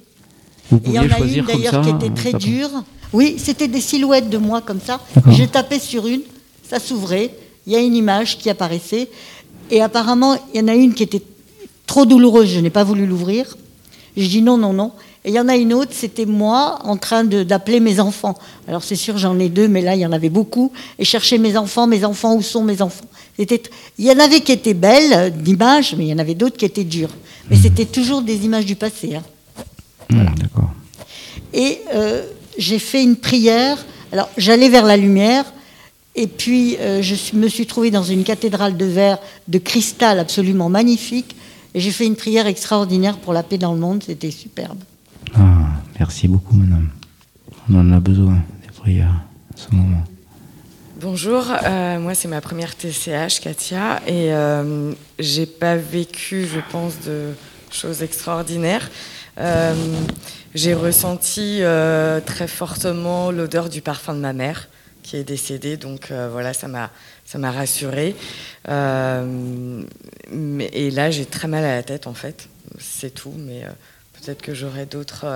Vous 0.71 0.81
Il 0.85 0.93
y 0.93 0.99
en 0.99 1.03
a 1.03 1.19
une 1.19 1.45
d'ailleurs 1.45 1.81
qui 1.83 1.91
un 1.91 1.99
était 1.99 2.11
très 2.11 2.33
dure. 2.33 2.71
Oui, 3.13 3.37
c'était 3.39 3.69
des 3.69 3.81
silhouettes 3.81 4.29
de 4.29 4.39
moi 4.39 4.61
comme 4.61 4.81
ça. 4.81 5.01
Je 5.31 5.45
tapais 5.45 5.79
sur 5.79 6.07
une, 6.07 6.23
ça 6.69 6.79
s'ouvrait, 6.79 7.31
il 7.67 7.73
y 7.73 7.77
a 7.77 7.81
une 7.81 7.95
image 7.95 8.39
qui 8.39 8.51
apparaissait. 8.51 9.09
Et 9.71 9.81
apparemment, 9.81 10.37
il 10.53 10.61
y 10.61 10.65
en 10.65 10.69
a 10.69 10.75
une 10.75 10.95
qui 10.95 11.03
était 11.03 11.23
trop 11.87 12.05
douloureuse, 12.05 12.49
je 12.49 12.61
n'ai 12.61 12.71
pas 12.71 12.85
voulu 12.85 13.07
l'ouvrir. 13.07 13.57
Je 14.17 14.27
dis 14.27 14.43
non, 14.43 14.57
non, 14.57 14.73
non. 14.73 14.93
Et 15.25 15.31
il 15.31 15.35
y 15.35 15.41
en 15.41 15.49
a 15.49 15.57
une 15.57 15.75
autre, 15.75 15.91
c'était 15.93 16.25
moi 16.25 16.79
en 16.85 16.97
train 16.97 17.25
d'appeler 17.25 17.81
mes 17.81 17.99
enfants. 17.99 18.39
Alors 18.69 18.85
c'est 18.85 18.95
sûr, 18.97 19.19
j'en 19.19 19.39
ai 19.41 19.49
deux, 19.49 19.67
mais 19.67 19.83
là, 19.83 19.97
il 19.97 20.01
y 20.01 20.07
en 20.07 20.13
avait 20.13 20.31
beaucoup. 20.31 20.73
Et 20.99 21.05
chercher 21.05 21.39
mes 21.39 21.57
enfants, 21.57 21.87
mes 21.89 22.05
enfants, 22.05 22.37
où 22.37 22.43
sont 22.43 22.63
mes 22.63 22.81
enfants? 22.81 23.07
Il 23.39 23.47
y 23.99 24.11
en 24.11 24.19
avait 24.19 24.41
qui 24.41 24.53
étaient 24.53 24.73
belles, 24.75 25.13
euh, 25.13 25.31
d'images, 25.31 25.95
mais 25.99 26.07
il 26.07 26.09
y 26.09 26.15
en 26.15 26.19
avait 26.19 26.35
d'autres 26.35 26.57
qui 26.57 26.65
étaient 26.65 26.85
dures. 26.85 27.11
Mais 27.51 27.57
c'était 27.57 27.85
toujours 27.85 28.23
des 28.23 28.45
images 28.45 28.67
du 28.67 28.77
passé. 28.77 29.15
hein. 29.17 29.23
Hmm, 30.11 30.35
D'accord. 30.37 30.73
Et 31.53 31.81
euh, 31.95 32.25
j'ai 32.59 32.79
fait 32.79 33.03
une 33.03 33.17
prière. 33.17 33.85
Alors, 34.13 34.29
j'allais 34.37 34.69
vers 34.69 34.85
la 34.85 34.97
lumière. 34.97 35.45
Et 36.15 36.27
puis, 36.27 36.77
euh, 36.81 37.03
je 37.03 37.15
me 37.37 37.49
suis 37.49 37.67
trouvée 37.67 37.91
dans 37.91 38.03
une 38.03 38.25
cathédrale 38.25 38.77
de 38.77 38.85
verre, 38.87 39.19
de 39.49 39.59
cristal 39.59 40.19
absolument 40.19 40.69
magnifique. 40.69 41.37
Et 41.75 41.81
j'ai 41.81 41.91
fait 41.91 42.07
une 42.07 42.17
prière 42.17 42.47
extraordinaire 42.47 43.19
pour 43.19 43.33
la 43.33 43.43
paix 43.43 43.59
dans 43.59 43.75
le 43.75 43.79
monde. 43.81 44.03
C'était 44.05 44.31
superbe. 44.31 44.79
Ah, 45.35 45.69
merci 45.99 46.27
beaucoup, 46.29 46.55
madame. 46.57 46.89
On 47.69 47.75
en 47.81 47.93
a 47.93 48.01
besoin, 48.01 48.43
des 48.67 48.73
prières, 48.73 49.25
à 49.55 49.57
ce 49.57 49.75
moment. 49.75 50.03
Bonjour, 50.99 51.45
euh, 51.51 51.99
moi 51.99 52.15
c'est 52.15 52.27
ma 52.29 52.41
première 52.41 52.75
TCH, 52.75 53.41
Katia, 53.43 54.01
et 54.07 54.33
euh, 54.33 54.93
j'ai 55.19 55.45
pas 55.45 55.77
vécu, 55.77 56.47
je 56.47 56.59
pense, 56.73 57.01
de 57.01 57.33
choses 57.71 58.03
extraordinaires. 58.03 58.89
Euh, 59.39 59.75
j'ai 60.55 60.73
ressenti 60.73 61.59
euh, 61.61 62.21
très 62.25 62.49
fortement 62.49 63.31
l'odeur 63.31 63.69
du 63.69 63.83
parfum 63.83 64.15
de 64.15 64.21
ma 64.21 64.33
mère 64.33 64.69
qui 65.03 65.19
est 65.19 65.25
décédée, 65.25 65.77
donc 65.77 66.11
voilà, 66.33 66.55
ça 66.55 66.67
m'a 66.67 66.91
ça 67.27 67.37
m'a 67.39 67.51
rassurée. 67.53 68.17
Mais- 68.67 70.71
et 70.73 70.91
là, 70.91 71.11
j'ai 71.11 71.27
très 71.27 71.47
mal 71.47 71.63
à 71.65 71.77
la 71.77 71.83
tête 71.83 72.07
en 72.07 72.15
fait, 72.15 72.49
c'est 72.81 73.13
tout, 73.15 73.35
mais 73.37 73.65
peut-être 74.15 74.41
que 74.41 74.55
j'aurai 74.55 74.87
d'autres 74.87 75.27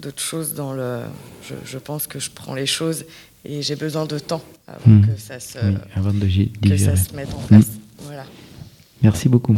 d'autres 0.00 0.20
choses 0.20 0.54
dans 0.54 0.72
le. 0.72 1.02
Je 1.64 1.78
pense 1.78 2.08
que 2.08 2.18
je 2.18 2.30
prends 2.30 2.54
les 2.54 2.66
choses 2.66 3.04
et 3.44 3.62
j'ai 3.62 3.76
besoin 3.76 4.06
de 4.06 4.18
temps 4.18 4.42
avant 4.66 4.80
Hmm. 4.90 5.06
que 5.06 5.20
ça 5.20 5.38
se 5.40 5.58
Oui, 5.58 5.74
avant 5.94 6.12
de 6.12 6.26
gi- 6.26 6.52
que 6.62 6.76
ça 6.76 6.96
se 6.96 7.12
mette 7.14 7.32
en 7.34 7.40
Hmm. 7.40 7.46
place. 7.46 7.66
Voilà. 7.98 8.24
Merci 9.02 9.28
beaucoup. 9.28 9.56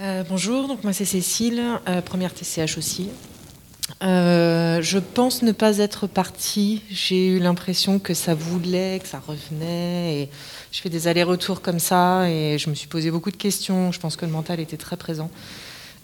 Euh, 0.00 0.22
bonjour, 0.28 0.68
donc 0.68 0.84
moi 0.84 0.92
c'est 0.92 1.04
Cécile, 1.04 1.60
euh, 1.88 2.00
première 2.00 2.32
TCH 2.32 2.78
aussi. 2.78 3.08
Euh, 4.02 4.80
je 4.82 4.98
pense 4.98 5.42
ne 5.42 5.50
pas 5.52 5.78
être 5.78 6.06
partie. 6.06 6.82
J'ai 6.90 7.26
eu 7.28 7.38
l'impression 7.38 7.98
que 7.98 8.14
ça 8.14 8.34
voulait, 8.34 9.00
que 9.02 9.08
ça 9.08 9.20
revenait. 9.26 10.22
Et 10.22 10.28
je 10.70 10.80
fais 10.80 10.90
des 10.90 11.08
allers-retours 11.08 11.62
comme 11.62 11.78
ça 11.78 12.28
et 12.30 12.58
je 12.58 12.68
me 12.70 12.74
suis 12.74 12.86
posé 12.86 13.10
beaucoup 13.10 13.30
de 13.30 13.36
questions. 13.36 13.90
Je 13.90 13.98
pense 13.98 14.14
que 14.16 14.26
le 14.26 14.30
mental 14.30 14.60
était 14.60 14.76
très 14.76 14.96
présent. 14.96 15.30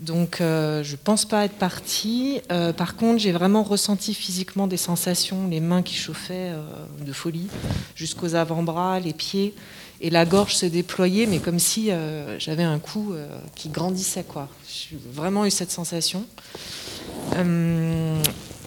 Donc 0.01 0.41
euh, 0.41 0.83
je 0.83 0.97
pense 0.97 1.25
pas 1.25 1.45
être 1.45 1.55
partie. 1.55 2.41
Euh, 2.51 2.73
par 2.73 2.97
contre, 2.97 3.19
j'ai 3.19 3.33
vraiment 3.33 3.63
ressenti 3.63 4.15
physiquement 4.15 4.67
des 4.67 4.77
sensations, 4.77 5.49
les 5.49 5.61
mains 5.61 5.83
qui 5.83 5.95
chauffaient 5.95 6.51
euh, 6.51 6.63
de 7.05 7.13
folie, 7.13 7.49
jusqu'aux 7.95 8.35
avant-bras, 8.35 9.01
les 9.01 9.13
pieds. 9.13 9.55
Et 10.01 10.11
la 10.11 10.27
gorge 10.27 10.55
se 10.55 10.67
déployait, 10.67 11.27
mais 11.27 11.39
comme 11.39 11.59
si 11.59 11.91
euh, 11.91 12.39
j'avais 12.39 12.65
un 12.65 12.79
cou 12.79 13.13
euh, 13.13 13.29
qui 13.55 13.69
grandissait. 13.69 14.25
J'ai 14.69 14.99
vraiment 15.13 15.47
eu 15.47 15.51
cette 15.51 15.71
sensation. 15.71 16.27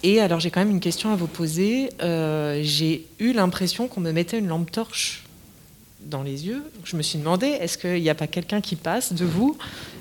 Et 0.02 0.20
alors 0.20 0.40
j'ai 0.40 0.50
quand 0.50 0.60
même 0.60 0.70
une 0.70 0.80
question 0.80 1.12
à 1.12 1.16
vous 1.16 1.26
poser. 1.26 1.90
J'ai 2.00 3.06
eu 3.18 3.32
l'impression 3.32 3.88
qu'on 3.88 4.00
me 4.00 4.12
mettait 4.12 4.38
une 4.38 4.48
lampe 4.48 4.70
torche 4.70 5.27
dans 6.04 6.22
les 6.22 6.46
yeux. 6.46 6.62
Je 6.84 6.96
me 6.96 7.02
suis 7.02 7.18
demandé, 7.18 7.46
est-ce 7.46 7.76
qu'il 7.78 8.00
n'y 8.02 8.10
a 8.10 8.14
pas 8.14 8.26
quelqu'un 8.26 8.60
qui 8.60 8.76
passe 8.76 9.12
de 9.12 9.24
vous 9.24 9.56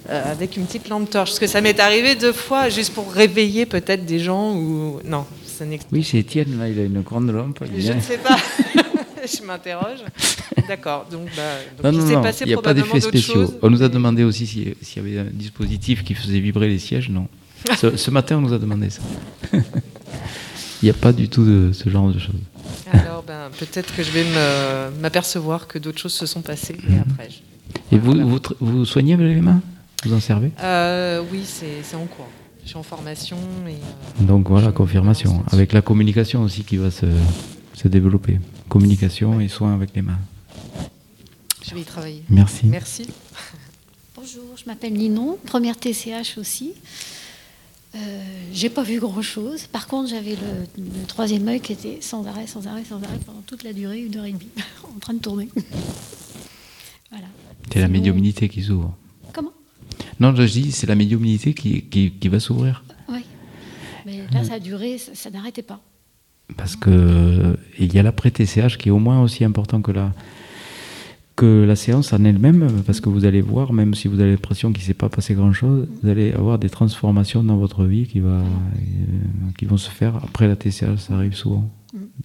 euh, 0.10 0.31
avec 0.31 0.55
une 0.57 0.65
petite 0.65 0.88
lampe 0.89 1.10
torche? 1.10 1.29
Parce 1.31 1.39
que 1.39 1.47
ça 1.47 1.62
m'est 1.62 1.79
arrivé 1.79 2.15
deux 2.15 2.33
fois, 2.33 2.69
juste 2.69 2.93
pour 2.93 3.12
réveiller 3.12 3.65
peut-être 3.65 4.05
des 4.05 4.19
gens 4.19 4.55
ou... 4.55 4.99
Non, 5.03 5.25
ça 5.45 5.65
n'existe 5.65 5.89
Oui, 5.91 6.03
c'est 6.03 6.19
Étienne, 6.19 6.57
là, 6.60 6.69
il 6.69 6.79
a 6.79 6.83
une 6.83 7.01
grande 7.01 7.29
lampe. 7.31 7.60
Je 7.77 7.91
ne 7.91 7.99
sais 7.99 8.17
pas. 8.19 8.38
je 9.25 9.43
m'interroge. 9.43 9.99
D'accord. 10.67 11.05
Donc, 11.12 11.27
bah, 11.36 11.43
donc 11.81 11.93
Non, 11.93 11.99
il 12.01 12.07
s'est 12.07 12.21
passé 12.21 12.43
il 12.45 12.47
n'y 12.47 12.53
a 12.53 12.57
pas 12.57 12.62
probablement 12.62 12.93
d'autres 12.93 13.07
spéciaux. 13.07 13.33
choses. 13.33 13.57
On 13.62 13.69
nous 13.69 13.81
a 13.83 13.89
demandé 13.89 14.23
aussi 14.23 14.45
si- 14.47 14.73
s'il 14.81 15.03
y 15.03 15.05
avait 15.17 15.27
un 15.27 15.31
dispositif 15.31 16.03
qui 16.03 16.13
faisait 16.13 16.39
vibrer 16.39 16.67
les 16.69 16.79
sièges. 16.79 17.10
Non. 17.10 17.27
Ce, 17.77 17.97
ce 17.97 18.12
matin, 18.12 18.38
on 18.38 18.41
nous 18.41 18.53
a 18.53 18.60
demandé 18.60 18.89
ça. 18.89 19.01
Il 20.81 20.85
n'y 20.85 20.91
a 20.91 20.93
pas 20.93 21.11
du 21.13 21.27
tout 21.29 21.43
de 21.45 21.71
ce 21.73 21.89
genre 21.89 22.11
de 22.11 22.19
choses. 22.19 22.35
Alors, 22.91 23.23
ben, 23.23 23.49
peut-être 23.57 23.95
que 23.95 24.03
je 24.03 24.11
vais 24.11 24.25
m'apercevoir 25.01 25.67
que 25.67 25.79
d'autres 25.79 25.99
choses 25.99 26.13
se 26.13 26.25
sont 26.25 26.41
passées. 26.41 26.77
Et 26.89 26.99
après, 26.99 27.29
je- 27.29 27.95
Et 27.95 27.99
vous, 27.99 28.13
vous, 28.27 28.39
vous 28.59 28.85
soignez 28.85 29.13
avec 29.15 29.27
les 29.35 29.41
mains? 29.41 29.61
Vous 30.05 30.13
en 30.13 30.19
servez? 30.19 30.51
Euh, 30.61 31.23
oui, 31.31 31.41
c'est 31.45 31.81
c'est 31.83 31.95
en 31.95 32.05
cours. 32.05 32.27
Je 32.63 32.69
suis 32.69 32.77
en 32.77 32.83
formation. 32.83 33.37
Et, 33.67 33.71
euh, 33.71 34.23
Donc 34.25 34.47
voilà, 34.49 34.71
confirmation. 34.71 35.43
Avec 35.51 35.73
la 35.73 35.81
communication 35.81 36.43
aussi 36.43 36.63
qui 36.63 36.77
va 36.77 36.91
se, 36.91 37.07
se 37.73 37.87
développer. 37.87 38.39
Communication 38.69 39.39
et 39.39 39.47
soins 39.47 39.73
avec 39.73 39.91
les 39.95 40.01
mains. 40.03 40.19
je 41.67 41.73
vais 41.73 41.81
y 41.81 41.85
travailler. 41.85 42.23
Merci. 42.29 42.67
Merci. 42.67 43.07
Bonjour, 44.15 44.43
je 44.57 44.65
m'appelle 44.65 44.93
Ninon, 44.93 45.37
première 45.45 45.77
TCH 45.77 46.37
aussi. 46.37 46.73
Euh, 47.95 48.00
j'ai 48.54 48.69
pas 48.69 48.84
vu 48.84 49.00
grand 49.00 49.21
chose. 49.21 49.67
Par 49.67 49.88
contre, 49.88 50.10
j'avais 50.10 50.36
le, 50.36 50.84
le 50.84 51.06
troisième 51.08 51.47
œil 51.47 51.62
qui 51.62 51.73
était 51.73 52.00
sans 52.02 52.26
arrêt, 52.28 52.47
sans 52.47 52.67
arrêt, 52.67 52.84
sans 52.84 52.97
arrêt 52.97 53.19
pendant 53.26 53.41
toute 53.41 53.63
la 53.63 53.73
durée, 53.73 54.02
une 54.02 54.15
heure 54.17 54.26
et 54.26 54.32
demie, 54.34 54.50
en 54.95 55.00
train 55.00 55.13
de 55.13 55.19
tourner. 55.19 55.47
voilà. 57.10 57.28
C'est 57.71 57.80
la 57.80 57.88
médiumnité 57.88 58.50
qui 58.50 58.62
s'ouvre. 58.62 58.95
Comment? 59.34 59.54
Non, 60.19 60.36
je 60.36 60.43
dis, 60.43 60.71
c'est 60.71 60.88
la 60.88 60.95
médiumnité 60.95 61.54
qui, 61.54 61.84
qui, 61.84 62.12
qui 62.12 62.28
va 62.28 62.39
s'ouvrir. 62.39 62.84
Oui. 63.10 63.21
Mais 64.06 64.23
là, 64.32 64.43
ça 64.43 64.56
a 64.56 64.60
duré, 64.60 64.97
ça, 64.97 65.13
ça 65.15 65.30
n'arrêtait 65.30 65.63
pas. 65.63 65.82
Parce 66.56 66.76
que 66.76 67.58
il 67.78 67.93
y 67.93 68.00
a 68.00 68.04
l'après-TCH 68.04 68.78
qui 68.78 68.89
est 68.89 68.91
au 68.91 69.00
moins 69.00 69.21
aussi 69.21 69.43
important 69.43 69.82
que 69.82 69.91
la, 69.91 70.13
que 71.38 71.63
la 71.65 71.76
séance 71.78 72.12
en 72.13 72.23
elle-même, 72.26 72.67
parce 72.86 73.00
que 73.00 73.08
vous 73.10 73.23
allez 73.26 73.41
voir, 73.41 73.71
même 73.71 73.93
si 73.93 74.08
vous 74.10 74.19
avez 74.19 74.32
l'impression 74.32 74.73
qu'il 74.73 74.82
ne 74.82 74.88
s'est 74.88 74.93
pas 74.95 75.08
passé 75.08 75.36
grand-chose, 75.36 75.88
vous 76.02 76.10
allez 76.10 76.34
avoir 76.34 76.58
des 76.60 76.69
transformations 76.69 77.43
dans 77.43 77.58
votre 77.58 77.86
vie 77.86 78.08
qui, 78.08 78.19
va, 78.19 78.30
euh, 78.30 78.41
qui 79.58 79.65
vont 79.65 79.78
se 79.78 79.89
faire 79.89 80.15
après 80.17 80.47
la 80.47 80.56
TCH, 80.56 80.97
ça 80.97 81.13
arrive 81.15 81.36
souvent. 81.36 81.69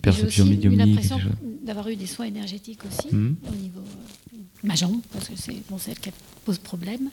Perception 0.01 0.45
J'ai 0.47 0.51
aussi 0.51 0.51
eu 0.51 0.57
médiumnique. 0.71 0.87
l'impression 0.89 1.17
des 1.17 1.23
choses. 1.23 1.33
d'avoir 1.65 1.89
eu 1.89 1.97
des 1.97 2.07
soins 2.07 2.25
énergétiques 2.27 2.81
aussi, 2.89 3.15
Mhm. 3.15 3.37
au 3.53 3.55
niveau 3.55 3.81
euh, 3.81 4.37
ma 4.65 4.75
jambe, 4.75 4.97
parce 5.13 5.29
que 5.29 5.35
c'est 5.37 5.57
bon, 5.71 5.77
celle 5.79 5.99
qui 5.99 6.11
pose 6.45 6.59
problème. 6.59 7.11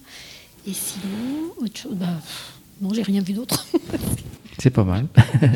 Et 0.66 0.74
sinon, 0.74 1.52
autre 1.62 1.78
chose, 1.78 1.96
bah, 1.96 2.08
non, 2.82 2.94
j'ai 2.94 3.04
rien 3.04 3.22
vu 3.22 3.34
d'autre. 3.34 3.66
C'est 4.58 4.70
pas 4.72 4.84
mal. 4.86 5.06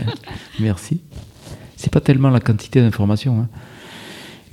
Merci. 0.60 1.00
C'est 1.78 1.92
pas 1.92 2.02
tellement 2.02 2.30
la 2.30 2.40
quantité 2.42 2.82
d'informations. 2.82 3.40
hein. 3.42 3.50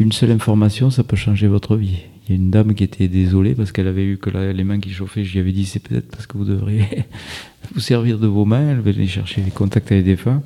Une 0.01 0.13
seule 0.13 0.31
information, 0.31 0.91
ça 0.91 1.05
peut 1.05 1.15
changer 1.15 1.47
votre 1.47 1.77
vie. 1.77 1.99
Il 2.25 2.31
y 2.31 2.33
a 2.33 2.37
une 2.37 2.51
dame 2.51 2.75
qui 2.75 2.83
était 2.85 3.07
désolée 3.07 3.55
parce 3.55 3.71
qu'elle 3.71 3.87
avait 3.87 4.03
eu 4.03 4.17
que 4.17 4.31
les 4.31 4.65
mains 4.65 4.81
qui 4.81 4.91
chauffaient. 4.91 5.23
Lui 5.23 5.39
avais 5.39 5.53
dit 5.53 5.67
c'est 5.67 5.79
peut-être 5.79 6.09
parce 6.11 6.27
que 6.27 6.39
vous 6.39 6.47
devriez 6.47 7.05
vous 7.75 7.81
servir 7.81 8.19
de 8.19 8.27
vos 8.27 8.47
mains. 8.47 8.71
Elle 8.71 8.81
venait 8.81 9.07
chercher 9.07 9.43
les 9.43 9.51
contacts 9.51 9.93
avec 9.93 10.05
des 10.05 10.13
défunts. 10.13 10.43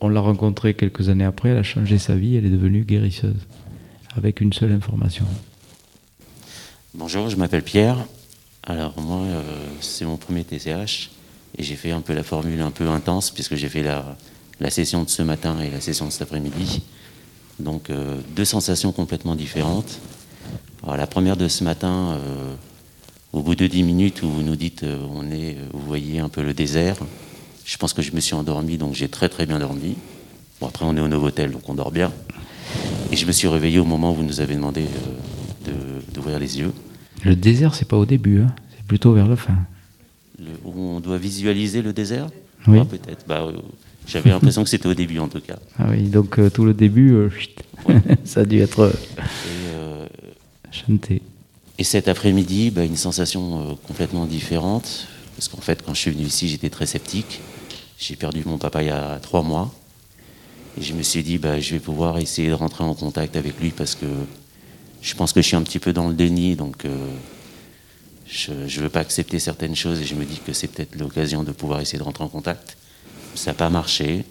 On 0.00 0.08
l'a 0.08 0.20
rencontrée 0.20 0.72
quelques 0.72 1.10
années 1.10 1.26
après. 1.26 1.50
Elle 1.50 1.58
a 1.58 1.62
changé 1.62 1.98
sa 1.98 2.16
vie. 2.16 2.36
Elle 2.36 2.46
est 2.46 2.50
devenue 2.50 2.84
guérisseuse. 2.84 3.46
avec 4.16 4.40
une 4.40 4.54
seule 4.54 4.72
information. 4.72 5.26
Bonjour, 6.94 7.28
je 7.28 7.36
m'appelle 7.36 7.62
Pierre. 7.62 7.98
Alors 8.62 8.98
moi, 8.98 9.20
euh, 9.26 9.42
c'est 9.80 10.06
mon 10.06 10.16
premier 10.16 10.42
TCH 10.42 11.10
et 11.58 11.62
j'ai 11.62 11.76
fait 11.76 11.90
un 11.90 12.00
peu 12.00 12.14
la 12.14 12.22
formule 12.22 12.62
un 12.62 12.70
peu 12.70 12.88
intense 12.88 13.30
puisque 13.30 13.56
j'ai 13.56 13.68
fait 13.68 13.82
la, 13.82 14.16
la, 14.58 14.70
session 14.70 15.02
de 15.02 15.10
ce 15.10 15.20
matin 15.20 15.60
et 15.60 15.68
la 15.68 15.82
session 15.82 16.06
de 16.06 16.10
cet 16.10 16.22
après-midi. 16.22 16.82
Donc 17.60 17.90
euh, 17.90 18.16
deux 18.36 18.44
sensations 18.44 18.92
complètement 18.92 19.34
différentes. 19.34 19.98
Alors, 20.82 20.96
la 20.96 21.06
première 21.06 21.36
de 21.36 21.48
ce 21.48 21.62
matin, 21.64 22.12
euh, 22.12 22.54
au 23.32 23.42
bout 23.42 23.54
de 23.54 23.66
10 23.66 23.82
minutes 23.82 24.22
où 24.22 24.28
vous 24.30 24.42
nous 24.42 24.56
dites 24.56 24.84
on 25.14 25.30
est, 25.30 25.56
vous 25.72 25.86
voyez 25.86 26.20
un 26.20 26.28
peu 26.28 26.42
le 26.42 26.54
désert, 26.54 26.96
je 27.64 27.76
pense 27.76 27.92
que 27.92 28.02
je 28.02 28.12
me 28.12 28.20
suis 28.20 28.34
endormi, 28.34 28.78
donc 28.78 28.94
j'ai 28.94 29.08
très 29.08 29.28
très 29.28 29.46
bien 29.46 29.58
dormi. 29.58 29.96
Bon 30.60 30.66
après 30.68 30.84
on 30.84 30.96
est 30.96 31.00
au 31.00 31.08
Novotel, 31.08 31.52
donc 31.52 31.68
on 31.68 31.74
dort 31.74 31.92
bien. 31.92 32.10
Et 33.12 33.16
je 33.16 33.26
me 33.26 33.32
suis 33.32 33.48
réveillé 33.48 33.78
au 33.78 33.84
moment 33.84 34.12
où 34.12 34.14
vous 34.14 34.22
nous 34.22 34.40
avez 34.40 34.54
demandé 34.54 34.84
d'ouvrir 36.14 36.38
les 36.38 36.58
yeux. 36.58 36.72
Le 37.24 37.36
désert, 37.36 37.74
c'est 37.74 37.86
pas 37.86 37.96
au 37.96 38.06
début, 38.06 38.40
hein. 38.42 38.54
c'est 38.74 38.84
plutôt 38.86 39.12
vers 39.12 39.28
la 39.28 39.36
fin. 39.36 39.54
où 40.64 40.72
on 40.80 41.00
doit 41.00 41.18
visualiser 41.18 41.82
le 41.82 41.92
désert? 41.92 42.28
Oui. 42.66 42.78
Ah, 42.80 42.84
Peut-être. 42.84 43.26
Bah, 43.26 43.42
euh, 43.42 43.52
J'avais 44.10 44.30
l'impression 44.30 44.64
que 44.64 44.70
c'était 44.70 44.88
au 44.88 44.94
début 44.94 45.18
en 45.18 45.28
tout 45.28 45.40
cas. 45.40 45.58
Ah 45.78 45.86
oui, 45.90 46.02
donc 46.02 46.38
euh, 46.38 46.50
tout 46.50 46.64
le 46.64 46.74
début, 46.74 47.12
euh, 47.12 47.30
chut, 47.38 47.50
ça 48.24 48.40
a 48.40 48.44
dû 48.44 48.60
être 48.60 48.92
Et, 48.92 49.74
euh, 49.74 50.06
chanté. 50.70 51.22
Et 51.80 51.84
cet 51.84 52.08
après-midi, 52.08 52.70
bah, 52.70 52.84
une 52.84 52.98
sensation 52.98 53.70
euh, 53.70 53.74
complètement 53.86 54.26
différente. 54.26 55.06
Parce 55.34 55.48
qu'en 55.48 55.62
fait, 55.62 55.82
quand 55.82 55.94
je 55.94 56.00
suis 56.00 56.10
venu 56.10 56.24
ici, 56.24 56.46
j'étais 56.46 56.68
très 56.68 56.84
sceptique. 56.84 57.40
J'ai 57.98 58.16
perdu 58.16 58.42
mon 58.44 58.58
papa 58.58 58.82
il 58.82 58.88
y 58.88 58.90
a 58.90 59.18
trois 59.22 59.42
mois. 59.42 59.72
Et 60.78 60.82
je 60.82 60.92
me 60.92 61.02
suis 61.02 61.22
dit, 61.22 61.38
bah, 61.38 61.58
je 61.58 61.72
vais 61.72 61.80
pouvoir 61.80 62.18
essayer 62.18 62.50
de 62.50 62.54
rentrer 62.54 62.84
en 62.84 62.94
contact 62.94 63.34
avec 63.34 63.58
lui 63.58 63.70
parce 63.70 63.94
que 63.94 64.04
je 65.00 65.14
pense 65.14 65.32
que 65.32 65.40
je 65.40 65.46
suis 65.46 65.56
un 65.56 65.62
petit 65.62 65.78
peu 65.78 65.94
dans 65.94 66.08
le 66.08 66.12
déni. 66.12 66.54
Donc, 66.54 66.84
euh, 66.84 66.96
je 68.26 68.52
ne 68.52 68.82
veux 68.82 68.90
pas 68.90 69.00
accepter 69.00 69.38
certaines 69.38 69.74
choses 69.74 70.02
et 70.02 70.04
je 70.04 70.14
me 70.14 70.26
dis 70.26 70.38
que 70.44 70.52
c'est 70.52 70.68
peut-être 70.68 70.96
l'occasion 70.96 71.44
de 71.44 71.52
pouvoir 71.52 71.80
essayer 71.80 71.98
de 71.98 72.04
rentrer 72.04 72.24
en 72.24 72.28
contact. 72.28 72.76
Ça 73.34 73.50
n'a 73.50 73.54
pas 73.54 73.70
marché. 73.70 74.24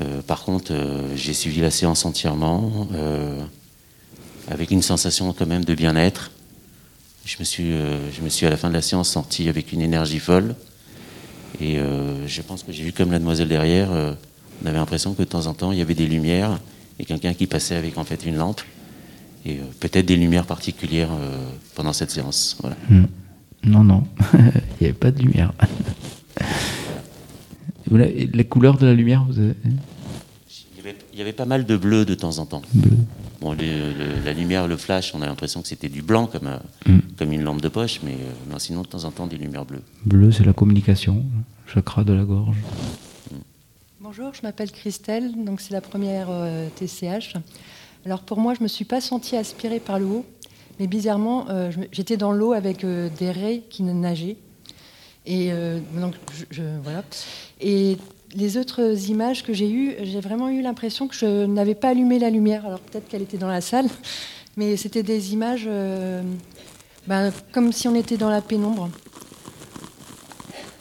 Euh, 0.00 0.22
par 0.22 0.44
contre, 0.44 0.72
euh, 0.72 1.14
j'ai 1.16 1.34
suivi 1.34 1.60
la 1.60 1.70
séance 1.70 2.04
entièrement 2.04 2.88
euh, 2.94 3.42
avec 4.50 4.70
une 4.70 4.82
sensation 4.82 5.32
quand 5.32 5.46
même 5.46 5.64
de 5.64 5.74
bien-être. 5.74 6.30
Je 7.24 7.36
me 7.38 7.44
suis, 7.44 7.70
je 7.70 8.22
me 8.22 8.30
suis 8.30 8.46
à 8.46 8.50
la 8.50 8.56
fin 8.56 8.68
de 8.68 8.74
la 8.74 8.80
séance 8.80 9.10
senti 9.10 9.48
avec 9.48 9.72
une 9.72 9.82
énergie 9.82 10.18
folle. 10.18 10.54
Et 11.60 11.78
je 12.26 12.42
pense 12.42 12.62
que 12.62 12.72
j'ai 12.72 12.82
vu 12.82 12.92
comme 12.92 13.12
la 13.12 13.18
demoiselle 13.18 13.48
derrière, 13.48 13.90
on 13.90 14.66
avait 14.66 14.78
l'impression 14.78 15.12
que 15.12 15.22
de 15.22 15.28
temps 15.28 15.46
en 15.46 15.52
temps 15.52 15.70
il 15.70 15.78
y 15.78 15.82
avait 15.82 15.94
des 15.94 16.06
lumières 16.06 16.58
et 16.98 17.04
quelqu'un 17.04 17.34
qui 17.34 17.46
passait 17.46 17.76
avec 17.76 17.98
en 17.98 18.04
fait 18.04 18.24
une 18.24 18.36
lampe 18.36 18.62
et 19.44 19.60
peut-être 19.80 20.06
des 20.06 20.16
lumières 20.16 20.46
particulières 20.46 21.10
pendant 21.74 21.92
cette 21.92 22.10
séance. 22.10 22.56
Hmm. 22.88 23.04
Non, 23.64 23.84
non, 23.84 24.04
il 24.32 24.40
n'y 24.80 24.86
avait 24.86 24.92
pas 24.94 25.10
de 25.10 25.20
lumière. 25.22 25.52
Les 27.90 28.44
couleurs 28.44 28.78
de 28.78 28.86
la 28.86 28.94
lumière, 28.94 29.24
vous 29.28 29.38
avez... 29.38 29.54
Il 30.72 30.76
y, 30.76 30.80
avait, 30.80 30.96
il 31.12 31.18
y 31.18 31.22
avait 31.22 31.32
pas 31.34 31.44
mal 31.44 31.66
de 31.66 31.76
bleu 31.76 32.04
de 32.06 32.14
temps 32.14 32.38
en 32.38 32.46
temps. 32.46 32.62
Bleu. 32.72 32.96
Bon, 33.40 33.52
le- 33.52 33.58
le- 33.58 34.24
la 34.24 34.32
lumière, 34.32 34.66
le 34.66 34.76
flash, 34.78 35.12
on 35.14 35.20
a 35.22 35.26
l'impression 35.26 35.60
que 35.60 35.68
c'était 35.68 35.88
du 35.90 36.00
blanc 36.02 36.26
comme, 36.26 36.46
euh, 36.46 36.58
Mm. 36.86 36.98
comme 37.18 37.32
une 37.32 37.42
lampe 37.42 37.60
de 37.60 37.68
poche, 37.68 38.00
mais 38.02 38.12
euh, 38.14 38.50
non, 38.50 38.58
sinon 38.58 38.82
de 38.82 38.86
temps 38.86 39.04
en 39.04 39.10
temps 39.10 39.26
des 39.26 39.36
lumières 39.36 39.64
bleues. 39.66 39.82
Bleu, 40.06 40.32
c'est 40.32 40.44
la 40.44 40.52
communication, 40.54 41.24
chakra 41.66 42.02
de 42.04 42.12
la 42.14 42.24
gorge. 42.24 42.56
Bonjour, 44.00 44.32
je 44.34 44.40
m'appelle 44.42 44.70
Christelle, 44.72 45.32
donc 45.44 45.60
c'est 45.60 45.72
la 45.74 45.80
première 45.82 46.28
euh, 46.30 46.68
TCH. 46.76 47.34
Alors 48.06 48.20
pour 48.20 48.38
moi, 48.38 48.54
je 48.54 48.60
ne 48.60 48.64
me 48.64 48.68
suis 48.68 48.86
pas 48.86 49.00
sentie 49.02 49.36
aspirée 49.36 49.80
par 49.80 49.98
le 49.98 50.06
haut, 50.06 50.24
mais 50.78 50.86
bizarrement, 50.86 51.48
euh, 51.50 51.70
j'étais 51.92 52.16
dans 52.16 52.32
l'eau 52.32 52.52
avec 52.52 52.84
euh, 52.84 53.10
des 53.18 53.30
raies 53.30 53.62
qui 53.68 53.82
nageaient. 53.82 54.36
Et 55.26 55.52
euh, 55.52 55.80
donc, 55.94 56.14
voilà. 56.82 57.04
Et 57.60 57.96
les 58.34 58.56
autres 58.56 59.10
images 59.10 59.42
que 59.42 59.52
j'ai 59.52 59.70
eues, 59.70 59.94
j'ai 60.02 60.20
vraiment 60.20 60.48
eu 60.48 60.62
l'impression 60.62 61.08
que 61.08 61.14
je 61.14 61.46
n'avais 61.46 61.74
pas 61.74 61.88
allumé 61.88 62.18
la 62.18 62.30
lumière. 62.30 62.64
Alors 62.66 62.80
peut-être 62.80 63.08
qu'elle 63.08 63.22
était 63.22 63.38
dans 63.38 63.48
la 63.48 63.60
salle, 63.60 63.86
mais 64.56 64.76
c'était 64.76 65.02
des 65.02 65.32
images 65.32 65.64
euh, 65.66 66.22
ben, 67.06 67.32
comme 67.52 67.72
si 67.72 67.88
on 67.88 67.94
était 67.94 68.16
dans 68.16 68.30
la 68.30 68.40
pénombre. 68.40 68.90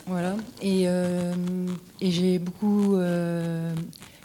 Voilà. 0.06 0.36
Et, 0.62 0.86
euh, 0.88 1.34
j'ai 2.02 2.39
beaucoup 2.39 2.97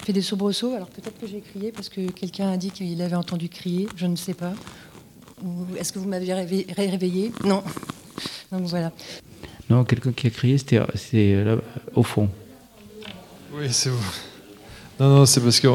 fait 0.04 0.12
des 0.12 0.22
soubresauts. 0.22 0.74
Alors 0.74 0.88
peut-être 0.88 1.18
que 1.20 1.26
j'ai 1.26 1.40
crié 1.40 1.72
parce 1.72 1.88
que 1.88 2.10
quelqu'un 2.10 2.50
a 2.50 2.56
dit 2.56 2.70
qu'il 2.70 3.02
avait 3.02 3.16
entendu 3.16 3.48
crier. 3.48 3.88
Je 3.96 4.06
ne 4.06 4.16
sais 4.16 4.34
pas. 4.34 4.54
Est-ce 5.76 5.92
que 5.92 5.98
vous 5.98 6.08
m'avez 6.08 6.32
réveillé? 6.32 7.32
Non. 7.44 7.62
Donc 8.52 8.62
voilà. 8.62 8.92
Non, 9.70 9.84
quelqu'un 9.84 10.12
qui 10.12 10.26
a 10.26 10.30
crié, 10.30 10.58
c'était 10.58 10.78
là, 11.44 11.56
au 11.94 12.02
fond. 12.02 12.28
Oui, 13.56 13.66
c'est 13.70 13.90
vous. 13.90 14.14
Non, 15.00 15.08
non, 15.08 15.26
c'est 15.26 15.40
parce 15.40 15.60
que 15.60 15.68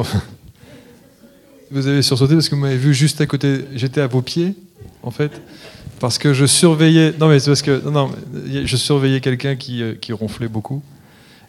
vous 1.71 1.87
avez 1.87 2.01
sursauté 2.01 2.33
parce 2.33 2.49
que 2.49 2.55
vous 2.55 2.61
m'avez 2.61 2.77
vu 2.77 2.93
juste 2.93 3.21
à 3.21 3.25
côté. 3.25 3.65
J'étais 3.75 4.01
à 4.01 4.07
vos 4.07 4.21
pieds, 4.21 4.53
en 5.03 5.11
fait, 5.11 5.31
parce 5.99 6.17
que 6.17 6.33
je 6.33 6.45
surveillais. 6.45 7.13
Non, 7.19 7.27
mais 7.27 7.39
c'est 7.39 7.49
parce 7.49 7.61
que 7.61 7.81
non, 7.83 7.91
non, 7.91 8.11
je 8.65 8.75
surveillais 8.77 9.21
quelqu'un 9.21 9.55
qui, 9.55 9.81
euh, 9.81 9.95
qui 9.95 10.13
ronflait 10.13 10.47
beaucoup. 10.47 10.81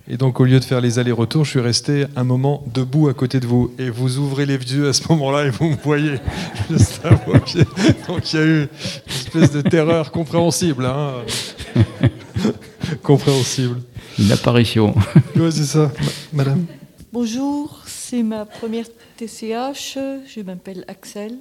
Et 0.09 0.17
donc, 0.17 0.41
au 0.41 0.45
lieu 0.45 0.59
de 0.59 0.65
faire 0.65 0.81
les 0.81 0.99
allers-retours, 0.99 1.45
je 1.45 1.51
suis 1.51 1.61
resté 1.61 2.07
un 2.17 2.25
moment 2.25 2.65
debout 2.75 3.09
à 3.09 3.15
côté 3.15 3.39
de 3.39 3.47
vous. 3.47 3.73
Et 3.79 3.91
vous 3.91 4.19
ouvrez 4.19 4.45
les 4.45 4.57
yeux 4.57 4.89
à 4.89 4.93
ce 4.93 5.07
moment-là 5.09 5.47
et 5.47 5.51
vous 5.51 5.71
me 5.71 5.77
voyez 5.77 6.15
juste 6.71 7.01
à 7.05 7.15
vos 7.15 7.39
pieds. 7.39 7.65
Donc, 8.09 8.33
il 8.33 8.37
y 8.37 8.43
a 8.43 8.45
eu 8.45 8.61
une 8.63 8.69
espèce 9.09 9.53
de 9.53 9.61
terreur 9.61 10.11
compréhensible. 10.11 10.87
Hein. 10.87 11.13
compréhensible. 13.03 13.81
Une 14.19 14.33
apparition. 14.33 14.95
Oui, 15.37 15.51
c'est 15.53 15.65
ça, 15.65 15.91
ma- 16.33 16.45
madame. 16.45 16.67
Bonjour, 17.13 17.81
c'est 17.87 18.23
ma 18.23 18.45
première 18.45 18.87
TCH. 19.17 19.97
Je 20.27 20.41
m'appelle 20.43 20.85
Axel. 20.89 21.39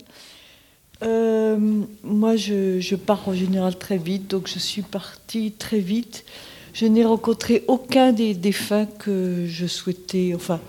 Euh, 1.03 1.57
moi, 2.03 2.35
je, 2.35 2.79
je 2.79 2.95
pars 2.95 3.27
en 3.27 3.33
général 3.33 3.77
très 3.77 3.97
vite, 3.97 4.29
donc 4.29 4.47
je 4.53 4.59
suis 4.59 4.81
partie 4.81 5.51
très 5.51 5.79
vite. 5.79 6.25
Je 6.73 6.85
n'ai 6.85 7.05
rencontré 7.05 7.63
aucun 7.67 8.11
des 8.13 8.33
défunts 8.33 8.85
que 8.85 9.45
je 9.47 9.65
souhaitais, 9.65 10.33
enfin, 10.35 10.59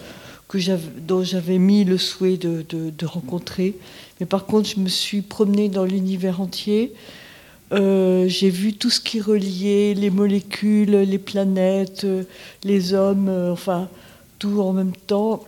que 0.48 0.58
j'avais- 0.58 0.88
dont 1.06 1.22
j'avais 1.22 1.58
mis 1.58 1.84
le 1.84 1.98
souhait 1.98 2.36
de, 2.36 2.64
de- 2.68 2.90
de 2.90 3.06
rencontrer. 3.06 3.76
Mais 4.18 4.26
par 4.26 4.46
contre, 4.46 4.68
je 4.68 4.80
me 4.80 4.88
suis 4.88 5.20
promenée 5.22 5.68
dans 5.68 5.84
l'univers 5.84 6.40
entier. 6.40 6.92
Euh, 7.72 8.26
j'ai 8.26 8.50
vu 8.50 8.72
tout 8.72 8.90
ce 8.90 9.00
qui 9.00 9.20
reliait 9.20 9.94
les 9.94 10.11
molécules, 10.11 10.90
les 10.90 11.18
planètes, 11.18 12.06
les 12.64 12.94
hommes, 12.94 13.28
euh, 13.28 13.52
enfin 13.52 13.88
tout 14.38 14.61
en 14.61 14.72
même 14.72 14.92
temps. 15.06 15.44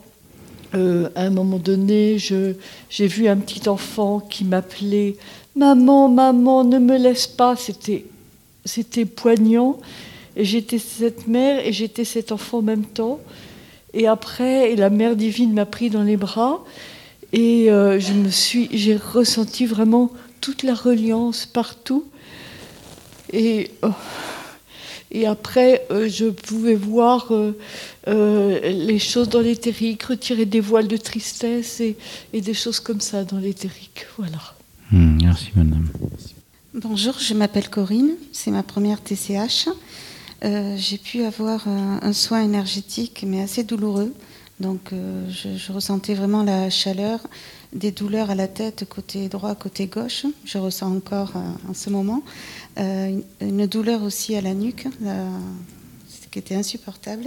Euh, 0.74 1.08
à 1.14 1.22
un 1.24 1.30
moment 1.30 1.58
donné, 1.58 2.18
j'ai 2.18 3.06
vu 3.06 3.28
un 3.28 3.36
petit 3.36 3.68
enfant 3.68 4.20
qui 4.20 4.44
m'appelait 4.44 5.16
Maman, 5.54 6.08
maman, 6.08 6.64
ne 6.64 6.78
me 6.78 6.96
laisse 6.96 7.26
pas. 7.26 7.56
C'était, 7.56 9.04
poignant. 9.04 9.78
Et 10.34 10.46
j'étais 10.46 10.78
cette 10.78 11.26
mère 11.26 11.66
et 11.66 11.74
j'étais 11.74 12.06
cet 12.06 12.32
enfant 12.32 12.58
en 12.58 12.62
même 12.62 12.84
temps. 12.84 13.20
Et 13.92 14.06
après, 14.06 14.74
la 14.76 14.88
mère 14.88 15.14
divine 15.14 15.52
m'a 15.52 15.66
pris 15.66 15.90
dans 15.90 16.04
les 16.04 16.16
bras. 16.16 16.64
Et 17.34 17.66
je 17.66 18.12
me 18.14 18.30
suis, 18.30 18.70
j'ai 18.72 18.96
ressenti 18.96 19.66
vraiment 19.66 20.10
toute 20.42 20.62
la 20.62 20.74
reliance 20.74 21.46
partout. 21.46 22.04
Et, 23.32 23.70
oh, 23.82 23.88
et 25.10 25.26
après, 25.26 25.86
euh, 25.90 26.08
je 26.10 26.26
pouvais 26.26 26.74
voir 26.74 27.32
euh, 27.32 27.56
euh, 28.08 28.60
les 28.60 28.98
choses 28.98 29.30
dans 29.30 29.40
l'éthérique, 29.40 30.02
retirer 30.02 30.44
des 30.44 30.60
voiles 30.60 30.88
de 30.88 30.98
tristesse 30.98 31.80
et, 31.80 31.96
et 32.34 32.42
des 32.42 32.52
choses 32.54 32.80
comme 32.80 33.00
ça 33.00 33.24
dans 33.24 33.38
l'éthérique. 33.38 34.06
Voilà. 34.18 34.38
Hmm, 34.90 35.18
merci, 35.22 35.50
madame. 35.54 35.88
Bonjour, 36.74 37.18
je 37.18 37.32
m'appelle 37.34 37.68
Corinne, 37.70 38.12
c'est 38.32 38.50
ma 38.50 38.62
première 38.62 39.00
TCH. 39.02 39.68
Euh, 40.44 40.76
J'ai 40.76 40.98
pu 40.98 41.22
avoir 41.22 41.68
un, 41.68 42.00
un 42.02 42.12
soin 42.12 42.42
énergétique, 42.42 43.24
mais 43.26 43.42
assez 43.42 43.62
douloureux. 43.62 44.12
Donc, 44.60 44.92
euh, 44.92 45.28
je, 45.30 45.56
je 45.56 45.72
ressentais 45.72 46.14
vraiment 46.14 46.42
la 46.42 46.70
chaleur, 46.70 47.20
des 47.72 47.90
douleurs 47.90 48.30
à 48.30 48.34
la 48.34 48.48
tête, 48.48 48.84
côté 48.88 49.28
droit, 49.28 49.54
côté 49.54 49.86
gauche. 49.86 50.26
Je 50.44 50.58
ressens 50.58 50.94
encore 50.94 51.32
euh, 51.36 51.70
en 51.70 51.74
ce 51.74 51.90
moment. 51.90 52.22
Euh, 52.78 53.18
une, 53.40 53.66
douleur 53.66 54.02
aussi 54.02 54.36
à 54.36 54.40
la 54.40 54.54
nuque, 54.54 54.86
ce 55.02 56.28
qui 56.30 56.38
était 56.38 56.54
insupportable. 56.54 57.24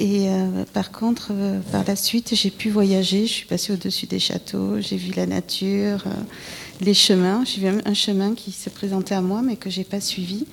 Et 0.00 0.28
euh, 0.28 0.64
par 0.72 0.92
contre, 0.92 1.32
par 1.72 1.84
la 1.84 1.96
suite, 1.96 2.34
j'ai 2.34 2.50
pu 2.50 2.70
voyager. 2.70 3.26
Je 3.26 3.32
suis 3.32 3.46
passée 3.46 3.72
au-dessus 3.72 4.06
des 4.06 4.18
châteaux, 4.18 4.80
j'ai 4.80 4.96
vu 4.96 5.12
la 5.12 5.26
nature, 5.26 6.04
les 6.80 6.94
chemins. 6.94 7.44
J'ai 7.44 7.60
vu 7.60 7.80
un, 7.84 7.94
chemin 7.94 8.34
qui 8.34 8.52
se 8.52 8.70
présentait 8.70 9.14
à 9.14 9.20
moi, 9.20 9.42
mais 9.42 9.56
que 9.56 9.70
j'ai 9.70 9.84
pas 9.84 10.00
suivi. 10.00 10.46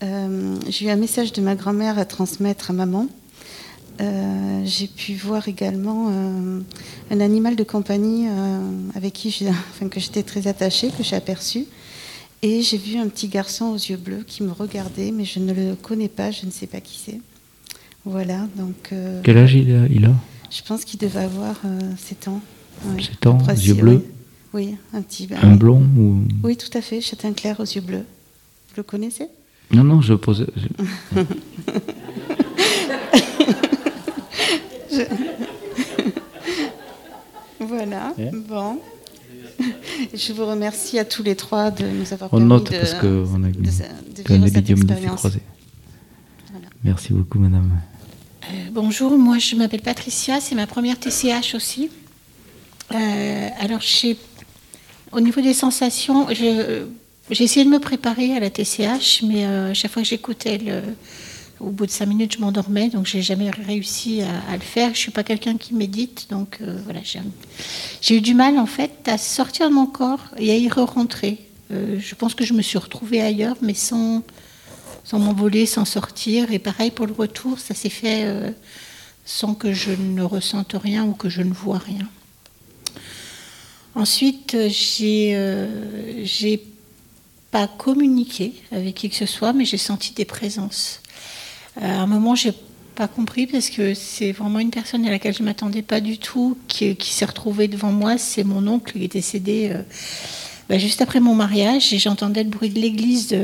J'ai 0.00 0.86
eu 0.86 0.90
un 0.90 0.96
message 0.96 1.32
de 1.32 1.40
ma 1.40 1.54
grand-mère 1.54 1.98
à 1.98 2.04
transmettre 2.04 2.70
à 2.70 2.74
maman. 2.74 3.08
Euh, 4.00 4.62
j'ai 4.64 4.86
pu 4.88 5.14
voir 5.14 5.48
également 5.48 6.08
euh, 6.10 6.60
un 7.10 7.20
animal 7.20 7.56
de 7.56 7.64
compagnie 7.64 8.26
euh, 8.28 8.58
avec 8.94 9.14
qui 9.14 9.46
enfin, 9.70 9.88
que 9.88 10.00
j'étais 10.00 10.22
très 10.22 10.46
attachée, 10.48 10.90
que 10.96 11.02
j'ai 11.02 11.16
aperçu. 11.16 11.66
Et 12.42 12.62
j'ai 12.62 12.76
vu 12.76 12.98
un 12.98 13.08
petit 13.08 13.28
garçon 13.28 13.66
aux 13.66 13.76
yeux 13.76 13.96
bleus 13.96 14.22
qui 14.26 14.42
me 14.42 14.52
regardait, 14.52 15.10
mais 15.10 15.24
je 15.24 15.38
ne 15.38 15.52
le 15.52 15.74
connais 15.74 16.08
pas, 16.08 16.30
je 16.30 16.44
ne 16.44 16.50
sais 16.50 16.66
pas 16.66 16.80
qui 16.80 16.98
c'est. 17.04 17.20
Voilà, 18.04 18.46
donc. 18.56 18.92
Quel 19.24 19.38
âge 19.38 19.54
il 19.54 19.74
a, 19.74 19.86
il 19.88 20.04
a? 20.04 20.12
Je 20.50 20.62
pense 20.62 20.84
qu'il 20.84 21.00
devait 21.00 21.24
avoir 21.24 21.56
7 21.96 22.28
ans. 22.28 22.40
Ouais. 22.84 23.02
7 23.02 23.26
ans, 23.26 23.38
Précis, 23.38 23.68
yeux 23.68 23.74
bleus 23.74 24.06
Oui, 24.52 24.76
un 24.92 25.02
petit. 25.02 25.26
bah, 25.26 25.36
Un 25.42 25.56
blond 25.56 25.82
ou... 25.98 26.18
Oui, 26.44 26.56
tout 26.56 26.76
à 26.76 26.82
fait, 26.82 27.00
châtain 27.00 27.32
clair 27.32 27.58
aux 27.58 27.64
yeux 27.64 27.80
bleus. 27.80 28.04
Vous 28.68 28.74
le 28.76 28.82
connaissez? 28.84 29.26
Non, 29.72 29.82
non, 29.82 30.00
je 30.02 30.14
posais. 30.14 30.46
je- 34.96 36.04
voilà, 37.60 38.12
Yeah. 38.18 38.30
bon. 38.32 38.78
Je 40.12 40.32
vous 40.32 40.44
remercie 40.46 40.98
à 40.98 41.04
tous 41.04 41.22
les 41.22 41.34
trois 41.36 41.70
de 41.70 41.86
nous 41.86 42.12
avoir 42.12 42.28
On 42.32 42.36
permis 42.36 42.48
note 42.50 42.70
de, 42.70 42.78
parce 42.78 42.94
qu'on 42.94 43.42
a 43.44 43.48
de, 43.48 43.52
de 43.52 44.22
vivre 44.34 44.48
cette 44.48 44.70
expérience. 44.70 45.18
croisé. 45.18 45.40
Merci 46.84 47.12
beaucoup, 47.12 47.38
madame. 47.38 47.70
Euh, 48.44 48.54
bonjour, 48.72 49.16
moi 49.18 49.38
je 49.38 49.56
m'appelle 49.56 49.80
Patricia, 49.82 50.40
c'est 50.40 50.54
ma 50.54 50.66
première 50.66 50.98
TCH 51.00 51.54
aussi. 51.54 51.90
Euh, 52.94 53.48
alors, 53.58 53.80
au 55.12 55.20
niveau 55.20 55.40
des 55.40 55.54
sensations, 55.54 56.28
j'ai 56.30 56.84
essayé 57.30 57.64
de 57.64 57.70
me 57.70 57.80
préparer 57.80 58.36
à 58.36 58.40
la 58.40 58.50
TCH, 58.50 59.22
mais 59.26 59.46
euh, 59.46 59.74
chaque 59.74 59.90
fois 59.90 60.02
que 60.02 60.08
j'écoutais, 60.08 60.58
le- 60.58 60.82
au 61.60 61.70
bout 61.70 61.86
de 61.86 61.90
cinq 61.90 62.06
minutes, 62.06 62.34
je 62.34 62.40
m'endormais, 62.40 62.88
donc 62.88 63.06
j'ai 63.06 63.22
jamais 63.22 63.50
réussi 63.50 64.22
à, 64.22 64.54
le 64.54 64.62
faire. 64.62 64.94
Je 64.94 64.98
suis 64.98 65.10
pas 65.10 65.24
quelqu'un 65.24 65.56
qui 65.56 65.74
médite, 65.74 66.26
donc 66.30 66.58
euh, 66.60 66.78
voilà, 66.84 67.00
j'ai 68.00 68.16
eu 68.16 68.20
du 68.20 68.34
mal 68.34 68.58
en 68.58 68.66
fait 68.66 68.92
à 69.06 69.16
sortir 69.16 69.68
de 69.68 69.74
mon 69.74 69.86
corps 69.86 70.20
et 70.36 70.50
à 70.50 70.56
y 70.56 70.68
re-rentrer. 70.68 71.38
Euh, 71.72 71.98
je 71.98 72.14
pense 72.14 72.34
que 72.34 72.44
je 72.44 72.52
me 72.52 72.62
suis 72.62 72.78
retrouvée 72.78 73.22
ailleurs, 73.22 73.56
mais 73.62 73.74
sans, 73.74 74.22
m'envoler, 75.12 75.66
sans 75.66 75.84
sortir. 75.84 76.52
Et 76.52 76.58
pareil 76.58 76.90
pour 76.90 77.06
le 77.06 77.14
retour, 77.14 77.58
ça 77.58 77.74
s'est 77.74 77.88
fait 77.88 78.24
euh, 78.24 78.50
sans 79.24 79.54
que 79.54 79.72
je 79.72 79.92
ne 79.92 80.22
ressente 80.22 80.74
rien 80.74 81.04
ou 81.04 81.12
que 81.12 81.28
je 81.28 81.42
ne 81.42 81.52
vois 81.52 81.78
rien. 81.78 82.06
Ensuite, 83.94 84.54
j'ai 84.68 85.34
j'ai 86.22 86.62
pas 87.50 87.66
communiqué 87.66 88.52
avec 88.70 88.96
qui 88.96 89.08
que 89.08 89.16
ce 89.16 89.24
soit, 89.24 89.54
mais 89.54 89.64
j'ai 89.64 89.78
senti 89.78 90.12
des 90.12 90.26
présences. 90.26 91.00
Euh, 91.78 91.84
à 91.84 92.00
un 92.00 92.06
moment, 92.06 92.34
j'ai 92.34 92.52
pas 92.94 93.08
compris 93.08 93.46
parce 93.46 93.68
que 93.68 93.94
c'est 93.94 94.32
vraiment 94.32 94.58
une 94.58 94.70
personne 94.70 95.06
à 95.06 95.10
laquelle 95.10 95.34
je 95.34 95.42
m'attendais 95.42 95.82
pas 95.82 96.00
du 96.00 96.18
tout 96.18 96.56
qui, 96.68 96.96
s'est 97.00 97.24
retrouvée 97.24 97.68
devant 97.68 97.92
moi. 97.92 98.18
C'est 98.18 98.44
mon 98.44 98.66
oncle 98.66 98.92
qui 98.92 99.04
est 99.04 99.12
décédé 99.12 99.70
euh, 99.72 99.82
bah, 100.68 100.78
juste 100.78 101.02
après 101.02 101.20
mon 101.20 101.34
mariage 101.34 101.92
et 101.92 101.98
j'entendais 101.98 102.42
le 102.42 102.50
bruit 102.50 102.70
de 102.70 102.80
l'église 102.80 103.36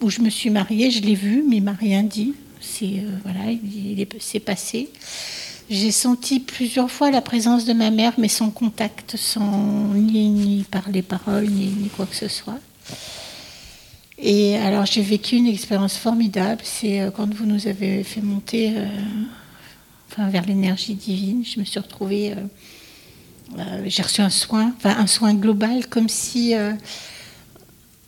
où 0.00 0.10
je 0.10 0.20
me 0.20 0.30
suis 0.30 0.50
mariée. 0.50 0.90
Je 0.90 1.02
l'ai 1.02 1.14
vu, 1.14 1.44
mais 1.46 1.56
il 1.56 1.62
m'a 1.62 1.72
rien 1.72 2.02
dit. 2.02 2.34
C'est 2.60 2.84
euh, 2.84 3.10
voilà, 3.22 3.50
il, 3.50 4.06
passé. 4.40 4.88
J'ai 5.68 5.90
senti 5.90 6.40
plusieurs 6.40 6.90
fois 6.90 7.10
la 7.10 7.20
présence 7.20 7.64
de 7.64 7.72
ma 7.72 7.90
mère, 7.90 8.12
mais 8.18 8.28
sans 8.28 8.50
contact, 8.50 9.16
sans 9.16 9.90
ni, 9.94 10.28
ni 10.30 10.64
par 10.70 10.90
les 10.90 11.02
paroles, 11.02 11.48
ni 11.48 11.90
quoi 11.96 12.06
que 12.06 12.14
ce 12.14 12.28
soit. 12.28 12.58
Et 14.18 14.56
alors 14.56 14.86
j'ai 14.86 15.02
vécu 15.02 15.36
une 15.36 15.46
expérience 15.46 15.96
formidable. 15.96 16.62
C'est 16.64 17.00
euh, 17.00 17.10
quand 17.10 17.32
vous 17.32 17.46
nous 17.46 17.66
avez 17.66 18.02
fait 18.02 18.22
monter 18.22 18.72
euh, 18.76 18.86
enfin, 20.10 20.28
vers 20.28 20.46
l'énergie 20.46 20.94
divine. 20.94 21.44
Je 21.44 21.60
me 21.60 21.64
suis 21.64 21.78
retrouvée. 21.78 22.34
euh, 23.58 23.82
j'ai 23.86 24.02
reçu 24.02 24.22
un 24.22 24.30
soin, 24.30 24.74
enfin 24.76 24.96
un 24.98 25.06
soin 25.06 25.34
global, 25.34 25.86
comme 25.86 26.08
si, 26.08 26.54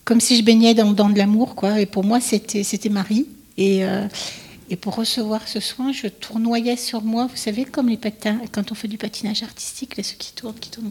comme 0.05 0.21
si 0.21 0.37
je 0.37 0.43
baignais 0.43 0.75
dans, 0.75 0.93
dans 0.93 1.09
de 1.09 1.17
l'amour, 1.17 1.55
quoi. 1.55 1.81
Et 1.81 1.87
pour 1.87 2.05
moi, 2.05 2.21
c'était 2.21 2.89
Marie. 2.89 3.27
Et 3.57 3.85
et 4.71 4.77
pour 4.77 4.97
recevoir 4.97 5.49
ce 5.49 5.61
soin, 5.61 5.93
je 5.93 6.09
tournoyais 6.09 6.77
sur 6.77 7.03
moi, 7.03 7.27
vous 7.27 7.37
savez, 7.37 7.65
comme 7.65 7.89
les 7.89 7.97
patins, 7.97 8.39
quand 8.53 8.71
on 8.71 8.75
fait 8.75 8.89
du 8.89 8.99
patinage 8.99 9.43
artistique, 9.43 9.97
là, 9.97 10.03
ceux 10.03 10.17
qui 10.17 10.33
tournent, 10.33 10.59
qui 10.59 10.71
tournent. 10.71 10.91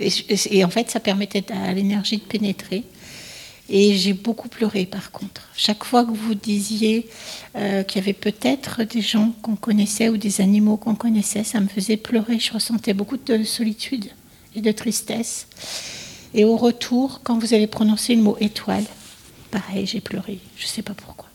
et 0.00 0.64
en 0.64 0.70
fait, 0.70 0.90
ça 0.90 0.98
permettait 0.98 1.44
à 1.52 1.72
l'énergie 1.72 2.16
de 2.16 2.22
pénétrer. 2.22 2.82
Et 3.74 3.94
j'ai 3.94 4.12
beaucoup 4.12 4.48
pleuré, 4.48 4.84
par 4.84 5.10
contre. 5.12 5.48
Chaque 5.56 5.82
fois 5.82 6.04
que 6.04 6.10
vous 6.10 6.34
disiez 6.34 7.08
euh, 7.56 7.82
qu'il 7.82 8.02
y 8.02 8.04
avait 8.04 8.12
peut-être 8.12 8.82
des 8.84 9.00
gens 9.00 9.32
qu'on 9.40 9.56
connaissait 9.56 10.10
ou 10.10 10.18
des 10.18 10.42
animaux 10.42 10.76
qu'on 10.76 10.94
connaissait, 10.94 11.42
ça 11.42 11.58
me 11.58 11.68
faisait 11.68 11.96
pleurer. 11.96 12.38
Je 12.38 12.52
ressentais 12.52 12.92
beaucoup 12.92 13.16
de 13.16 13.42
solitude 13.44 14.10
et 14.54 14.60
de 14.60 14.70
tristesse. 14.72 15.46
Et 16.34 16.44
au 16.44 16.58
retour, 16.58 17.22
quand 17.24 17.38
vous 17.38 17.54
avez 17.54 17.66
prononcé 17.66 18.14
le 18.14 18.20
mot 18.20 18.36
étoile, 18.40 18.84
pareil, 19.50 19.86
j'ai 19.86 20.02
pleuré. 20.02 20.38
Je 20.58 20.64
ne 20.64 20.68
sais 20.68 20.82
pas 20.82 20.94
pourquoi. 20.94 21.30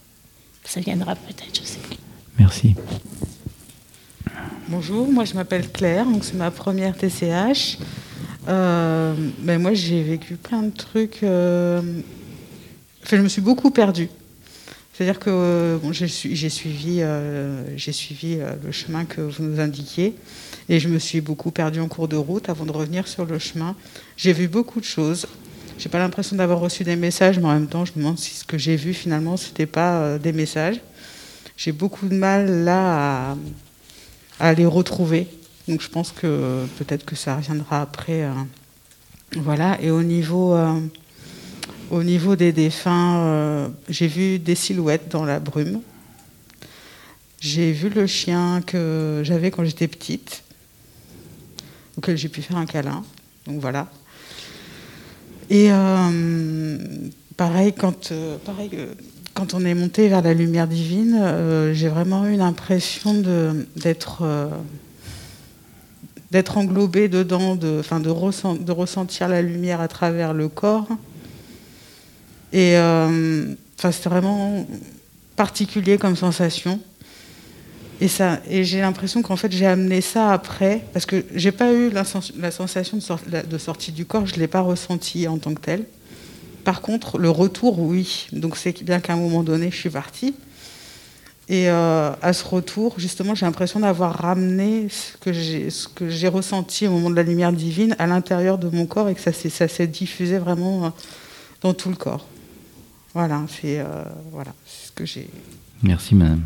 Ça 0.63 0.80
viendra 0.80 1.15
peut-être, 1.15 1.60
je 1.60 1.65
sais 1.65 1.80
pas. 1.80 1.95
Merci. 2.38 2.76
Bonjour, 4.67 5.12
moi 5.12 5.26
je 5.26 5.34
m'appelle 5.34 5.71
Claire, 5.71 6.06
donc 6.06 6.23
c'est 6.23 6.36
ma 6.36 6.52
première 6.52 6.95
TCH. 6.95 7.80
Euh, 8.47 9.15
ben 9.39 9.60
moi 9.62 9.73
j'ai 9.73 10.04
vécu 10.04 10.36
plein 10.36 10.62
de 10.62 10.69
trucs. 10.69 11.23
euh, 11.23 11.82
je 13.15 13.22
me 13.22 13.30
suis 13.30 13.41
beaucoup 13.41 13.72
perdue. 13.72 14.10
C'est-à-dire 14.93 15.20
que 15.20 15.30
euh, 15.30 15.91
j'ai 15.93 16.08
su- 16.08 16.36
j'ai 16.36 16.50
suivi, 16.50 17.02
euh, 17.02 17.63
euh, 17.78 18.56
le 18.65 18.72
chemin 18.72 19.06
que 19.06 19.22
vous 19.22 19.43
nous 19.43 19.60
indiquiez 19.60 20.15
et 20.70 20.80
je 20.80 20.89
me 20.89 20.98
suis 20.98 21.22
beaucoup 21.22 21.52
perdue 21.52 21.80
en 21.80 21.88
cours 21.88 22.08
de 22.08 22.15
route 22.15 22.50
avant 22.50 22.65
de 22.65 22.72
revenir 22.72 23.08
sur 23.08 23.26
le 23.26 23.38
chemin. 23.38 23.76
J'ai 24.17 24.34
vu 24.34 24.48
beaucoup 24.48 24.80
de 24.80 24.86
choses. 24.86 25.28
J'ai 25.78 25.89
pas 25.89 26.00
l'impression 26.00 26.36
d'avoir 26.36 26.60
reçu 26.60 26.84
des 26.84 26.96
messages, 26.96 27.38
mais 27.38 27.46
en 27.46 27.54
même 27.54 27.67
temps, 27.67 27.86
je 27.86 27.91
me 27.96 28.00
demande 28.00 28.17
si 28.17 28.34
ce 28.34 28.43
que 28.43 28.58
j'ai 28.58 28.76
vu 28.76 28.96
finalement, 28.96 29.38
c'était 29.38 29.67
pas 29.67 30.17
des 30.17 30.34
messages. 30.34 30.82
J'ai 31.56 31.72
beaucoup 31.72 32.08
de 32.08 32.15
mal 32.15 32.63
là 32.63 33.38
à, 34.39 34.54
les 34.54 34.65
retrouver. 34.65 35.28
Donc 35.67 35.82
je 35.82 35.89
pense 35.89 36.12
que 36.12 36.65
peut-être 36.80 37.06
que 37.06 37.15
ça 37.15 37.36
reviendra 37.36 37.82
après. 37.82 38.28
voilà. 39.36 39.78
Et 39.80 39.91
au 39.91 40.02
niveau, 40.02 40.58
au 41.89 42.04
niveau 42.04 42.36
des 42.36 42.52
défunts, 42.52 43.17
euh, 43.17 43.67
j'ai 43.89 44.08
vu 44.08 44.39
des 44.39 44.56
silhouettes 44.56 45.10
dans 45.10 45.26
la 45.26 45.39
brume. 45.39 45.82
J'ai 47.39 47.71
vu 47.71 47.89
le 47.89 48.08
chien 48.08 48.62
que 48.65 49.21
j'avais 49.23 49.52
quand 49.52 49.63
j'étais 49.63 49.88
petite, 49.88 50.43
auquel 51.97 52.17
j'ai 52.17 52.30
pu 52.30 52.41
faire 52.41 52.58
un 52.58 52.65
câlin. 52.65 53.04
Donc 53.45 53.62
voilà. 53.62 53.88
Et 55.50 55.71
euh, 55.71 56.78
pareil, 57.38 57.73
quand, 57.73 58.12
euh, 58.12 58.38
pareil, 58.43 58.71
quand 59.34 59.54
on 59.54 59.63
est 59.63 59.76
monté 59.76 60.10
vers 60.10 60.21
la 60.21 60.34
lumière 60.34 60.67
divine, 60.67 61.71
j'ai 61.73 61.88
vraiment 61.88 62.26
eu 62.26 62.36
l'impression 62.36 63.13
d'être 63.76 64.23
d'être 66.30 66.58
englobé 66.58 67.08
dedans, 67.08 67.56
de 67.56 68.71
ressentir 68.71 69.30
la 69.30 69.41
lumière 69.41 69.80
à 69.80 69.88
travers 69.88 70.34
le 70.34 70.50
corps. 70.50 70.89
Et 72.54 72.78
euh, 72.78 73.54
c'était 73.78 74.10
vraiment 74.10 74.66
particulier 75.36 75.98
comme 75.98 76.16
sensation. 76.16 76.80
Et, 78.00 78.64
j'ai 78.64 78.82
l'impression 78.82 79.24
qu'en 79.24 79.36
fait 79.38 79.52
j'ai 79.52 79.66
amené 79.66 80.02
ça 80.02 80.32
après, 80.32 80.84
parce 80.94 81.06
que 81.08 81.26
j'ai 81.34 81.52
pas 81.52 81.74
eu 81.74 81.90
la, 81.90 82.04
sens- 82.04 82.32
la 82.38 82.52
sensation 82.52 83.00
de, 83.28 83.58
sortie 83.58 83.92
du 83.92 84.06
corps, 84.06 84.28
je 84.28 84.36
l'ai 84.36 84.48
pas 84.48 84.62
ressenti 84.62 85.28
en 85.28 85.38
tant 85.40 85.54
que 85.54 85.62
tel. 85.62 85.86
Par 86.64 86.82
contre, 86.82 87.18
le 87.18 87.30
retour, 87.30 87.80
oui. 87.80 88.28
Donc 88.34 88.58
c'est 88.58 88.84
bien 88.84 89.00
qu'à 89.00 89.14
un 89.14 89.18
moment 89.18 89.42
donné, 89.42 89.72
je 89.72 89.78
suis 89.78 89.90
partie. 89.90 90.36
Et 91.50 91.70
euh, 91.70 92.12
à 92.22 92.34
ce 92.34 92.43
retour, 92.45 92.95
justement, 93.00 93.34
j'ai 93.34 93.45
l'impression 93.45 93.80
d'avoir 93.80 94.14
ramené 94.16 94.89
ce 94.89 95.18
que 95.88 96.10
j'ai 96.10 96.28
ressenti 96.28 96.88
au 96.88 96.91
moment 96.91 97.10
de 97.10 97.16
la 97.16 97.24
lumière 97.24 97.54
divine 97.54 97.95
à 98.00 98.06
l'intérieur 98.06 98.58
de 98.58 98.70
mon 98.70 98.86
corps 98.86 99.08
et 99.08 99.16
que 99.16 99.22
ça 99.22 99.32
s'est 99.32 99.50
ça 99.50 99.68
s'est 99.68 99.88
diffusé 99.88 100.38
vraiment 100.39 100.86
euh, 100.86 100.89
dans 101.62 101.74
tout 101.74 101.89
le 101.89 101.95
corps. 101.95 102.28
Voilà, 103.18 103.41
c'est 103.49 103.80
euh, 103.80 104.03
voilà, 104.32 104.53
ce 104.63 104.91
que 104.91 105.03
j'ai. 105.03 105.28
Merci, 105.82 106.13
madame. 106.13 106.43